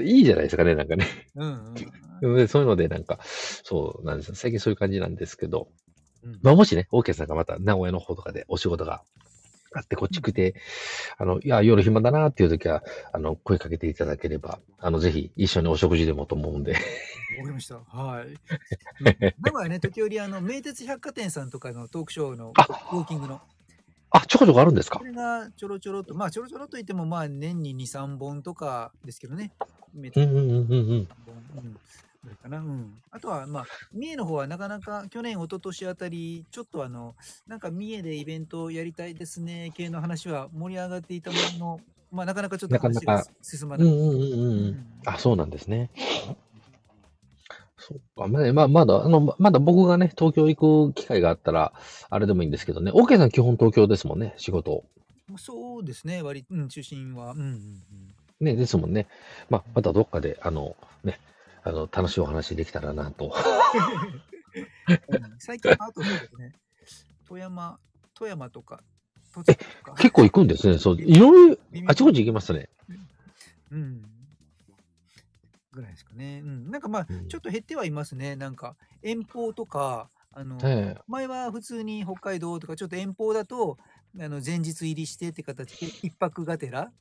[0.04, 1.06] いいじゃないですかね、なんかね。
[1.36, 1.76] うん
[2.22, 4.36] うん、そういうので、なんか、そうなんですよ。
[4.36, 5.68] 最近そういう感じなんですけど、
[6.24, 9.04] うん、まあ、もしね、オーケーさんがまた名古屋の方とかでお仕事が
[9.78, 10.56] あってこっち来て、
[11.18, 16.74] あの、いや、夜暇だなっていう時は、あの、声かけていただければ、あの、ぜひ一緒にお食事でもと思うんで。
[16.74, 16.84] わか
[17.44, 17.76] りました。
[17.76, 18.34] はい。
[19.42, 23.42] 名古屋ね、時折、あの、名鉄百貨店さんとかのトークショーのウォーキングの。
[24.10, 25.00] あ、ちょこちょこあるんですか？
[25.00, 29.52] これがちょろちょろと、まあ、ちょろちょろといっても、まあ、年に2、3本とかですけどね。
[29.94, 31.08] うんうんうんうん。
[31.58, 31.78] うん
[32.28, 32.58] ぐらいかな。
[32.60, 33.02] うん。
[33.12, 37.16] あとは、まあ、三重の方はなかなか去年、一昨年あたり、ちょっとあの、
[37.48, 41.80] なんか三重でイベントをやりたいですね、系の話は盛り上がっていたものの、
[42.12, 43.88] まあ、なかなかちょっと話が進まない。
[43.88, 44.86] うんうんうんうん。
[45.06, 45.90] あ、そうなんですね。
[47.78, 48.28] そうか。
[48.28, 51.74] まあ、まだ、あの、まだ僕がね、東京行く機会があったら、
[52.10, 52.92] あれでもいいんですけどね。
[52.92, 54.84] OK さん基本東京ですもんね、仕事。
[55.38, 57.32] そうですね、割、うん、中心は。
[57.32, 57.82] うんうんうん。
[58.40, 59.08] ね、ですもんね。
[59.50, 61.20] まあ、またどっかで、あの、ね、
[61.68, 63.34] あの、楽しいお話できたらなと。
[65.40, 66.54] 最近、あとそうですね、
[67.28, 67.78] 富山、
[68.14, 68.82] 富山とか、
[69.34, 69.96] 栃木とか。
[69.96, 70.78] 結構行くんですね。
[70.78, 71.58] そう、いろいろ、
[71.88, 72.70] あちこち行きますね。
[73.72, 74.02] うん。
[75.74, 76.42] ぐらいですかね。
[76.42, 76.72] うん。
[76.72, 78.38] なんかまあ、ちょっと減ってはいますね。
[78.38, 83.78] なんか、遠方とか、あの、ええ、前は普通に北海道とか、ちょっと遠方だと、
[84.18, 86.94] あの前日入りしてって形で、一泊がてら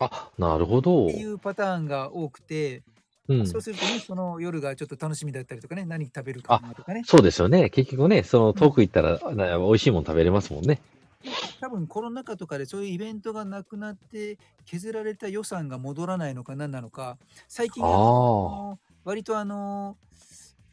[0.00, 1.06] あ、なるほど。
[1.06, 2.82] っていうパターンが多くて、
[3.28, 3.46] うん。
[3.46, 7.02] そうするとね、その夜がちょっと楽しみだったりとかね、何食べるかとかね。
[7.06, 7.70] そうですよね。
[7.70, 10.80] 結局ね、その遠く行ったら、うん、美味しいもの食べれますもんね。
[11.60, 17.84] 多分コロナ禍とかでそういうイベントがなくなって削られた予算が戻らないのか何なのか最近
[19.04, 19.98] 割とあの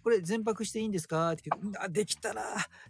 [0.06, 1.34] これ全泊していいんですか？
[1.34, 1.50] って
[1.82, 2.44] あできたら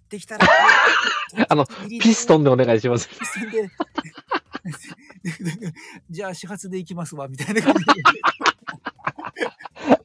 [0.08, 0.45] できたら
[1.49, 1.66] あの
[1.99, 3.10] ピストンでお願いします
[6.12, 7.93] じゃあ始発で行きますわみたいな感じで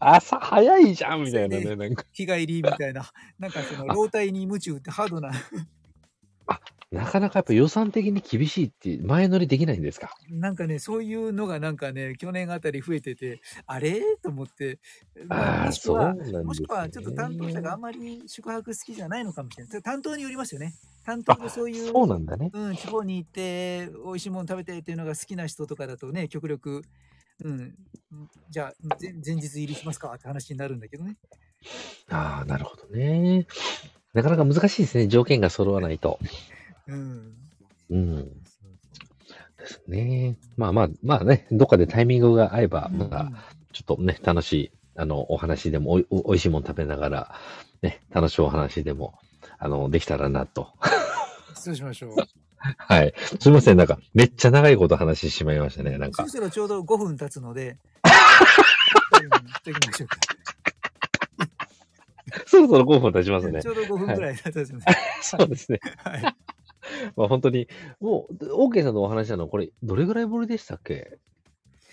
[0.05, 2.05] 朝早いじゃんみたいなね、なんか。
[2.13, 3.11] 日帰りみたいな。
[3.39, 5.31] なんかその、老体に夢中ってハードな。
[6.47, 10.11] あ、なかなかやっぱ予算的に厳しいって前乗りできないんですか？
[10.29, 14.03] なんかね、そういうのがなんかね、去年あたり増えてて、あれ？
[14.23, 14.81] と思って、
[15.27, 19.83] まあ、もしくは、ね、もしくはちょっと担当者があんまり宿泊好きじゃないのかもしれない。
[19.83, 20.75] 担当によりますよね。
[21.05, 22.51] 担当でそういう、そうなんだね。
[22.53, 26.83] うん、地方に行って、美味しいもの食べてっていうのが好きな人とかだとね、極力、
[27.41, 27.75] うん、
[28.51, 30.13] じゃあ前日入りしますか？
[30.15, 31.17] って話になるんだけどね。
[32.11, 33.47] ああ、なるほどね。
[34.15, 36.19] なかなか難しいですね、条件が揃わないと。
[36.87, 37.35] うん。
[37.91, 38.43] うん。
[39.59, 40.37] ですね。
[40.57, 43.31] まあまあ、まあね、どっかでタイミングが合えば、また、
[43.73, 47.35] ちょっとね、楽しい、あの、お話でもお、おいしいもの食べながら、
[47.81, 49.19] ね、楽しいお話でも、
[49.59, 50.69] あの、できたらなと。
[51.55, 52.17] そうしましょう。
[52.79, 53.15] はい。
[53.41, 53.77] すみません。
[53.77, 55.99] なんか、めっちゃ長いこと話してしまいましたね。
[55.99, 56.27] なん か。
[56.29, 57.79] そろそろちょうど5分経つので、
[62.47, 63.63] そろそろ5分経ちますね。
[63.63, 64.97] ちょうど5分くらい経つね、はい。
[65.23, 65.81] そうですね。
[65.99, 66.23] はい。
[67.17, 67.69] まあ本当に、
[68.01, 68.35] もう、
[68.69, 71.19] OK さんのお話なの、これ、どれぐらいぶりでしたっけ？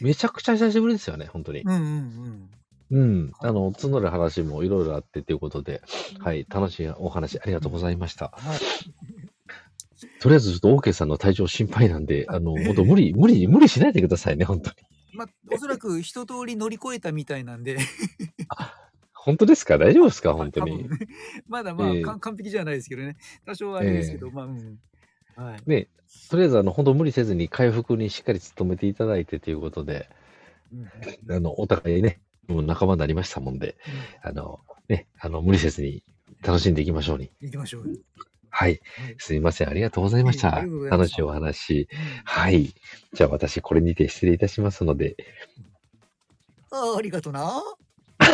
[0.01, 1.61] めちゃくちゃ久しぶりですよね、本当に。
[1.61, 2.49] うんうん
[2.91, 3.01] うん。
[3.01, 3.32] うん。
[3.39, 5.82] あの、募る話もいろいろあってということで、
[6.20, 8.32] はい、楽しいお話ありがとうございました。
[8.34, 8.59] はい。
[10.20, 14.76] とりあえずちょっと OK さんの体調心配なんで、あの、本当無理、無理、無理しないでくださいね、本当に。
[15.14, 17.78] まあ、おそらく一通り乗り越えたみたいなんで
[19.14, 19.78] 本当ですか？
[19.78, 20.34] 大丈夫ですか？
[20.34, 20.88] 本当に。
[21.47, 23.18] まだまあ、えー、完璧じゃないですけどね。
[23.45, 24.80] 多少はあれですけど、えー、まあ、うん。
[25.36, 25.62] はい。
[25.66, 25.88] ね、
[26.30, 30.10] とりあえず、あの、本当無理せずに回復にしっかり努めていただいてということで、
[30.74, 30.78] う
[31.32, 33.76] ん、あの、お互いね、もう仲間になりましたもんで、
[34.24, 36.04] うん、あの、ね、あの、無理せずに
[36.41, 37.30] 楽しんでいきましょうに。
[37.41, 38.00] 行きましょう。
[38.50, 38.82] はい。
[39.18, 39.70] すみません。
[39.70, 40.64] ありがとうございました。
[40.89, 41.88] 楽しいお話。
[42.24, 42.74] はい。
[43.14, 45.16] じゃあ私、これにて失礼いたしますので。
[46.72, 47.62] あありがとな。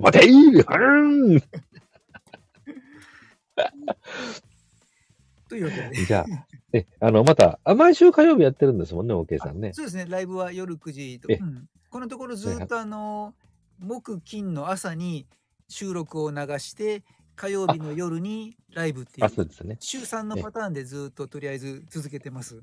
[0.00, 1.40] 待ていいうん
[5.48, 6.04] というわけで。
[6.04, 6.24] じゃあ、
[6.72, 9.72] え、あの、また、あ毎週火曜日やってるんですもんね、OK さんね。
[9.72, 11.28] そうですね、ライブは夜9時と。
[11.28, 13.34] うん、このところずっとあの、
[13.78, 15.26] 木金の朝に
[15.68, 17.02] 収録を流して
[17.36, 19.76] 火曜日の夜にライブっていうあ、そうですね。
[19.80, 22.62] 週3のパターンでずっととりあえず続けてます。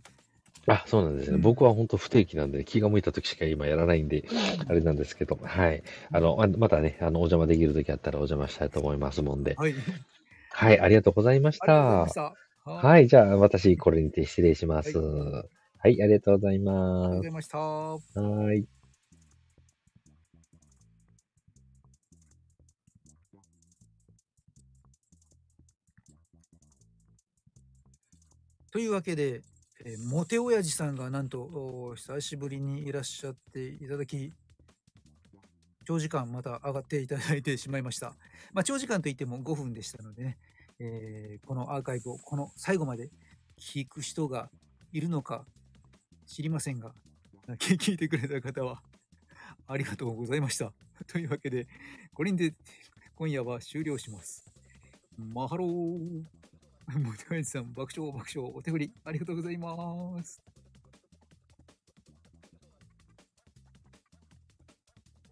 [0.68, 1.36] あ、そうなんですね。
[1.36, 4.26] うん僕は本当不定期なんで、気が向いた時しか今やらないんで、
[4.68, 5.84] あれなんですけど、はい。
[6.12, 9.56] あの、ままたね、あの、お邪魔できる時あったらお邪魔したいと思いますもんで。
[9.56, 9.76] はい。
[10.50, 12.14] はい、ありがとうございましたまし。
[12.14, 12.34] た。
[12.66, 14.98] ははい、じゃあ私、これにて失礼します。
[14.98, 15.46] は
[15.78, 17.16] はい、ありがとうございありがとうます。
[17.18, 17.58] ございました。
[17.60, 18.66] はい。
[28.76, 29.42] というわけで、
[29.86, 34.34] えーモテ親父さんがなんと久しぶりにいらっしゃっていただき、
[35.86, 38.18] 長時間また上がっていただいてしまいました。
[38.52, 40.38] まあ、長時間といっても5分でしたのでね、
[40.80, 43.12] えーこのアーカイブをこの最後まで
[43.58, 44.50] 聞く人が
[44.92, 45.46] いるのか
[46.28, 46.92] 知りませんが、
[47.48, 48.82] 聞いてくれた方は
[49.68, 50.74] ありがとうございました。
[51.08, 51.70] というわけで、
[52.14, 52.54] これにて
[53.16, 54.44] 今夜は終了します。
[55.18, 56.45] マハロー。
[56.94, 60.55] 森田さん、爆笑爆笑、お手振り、ありがとうございます。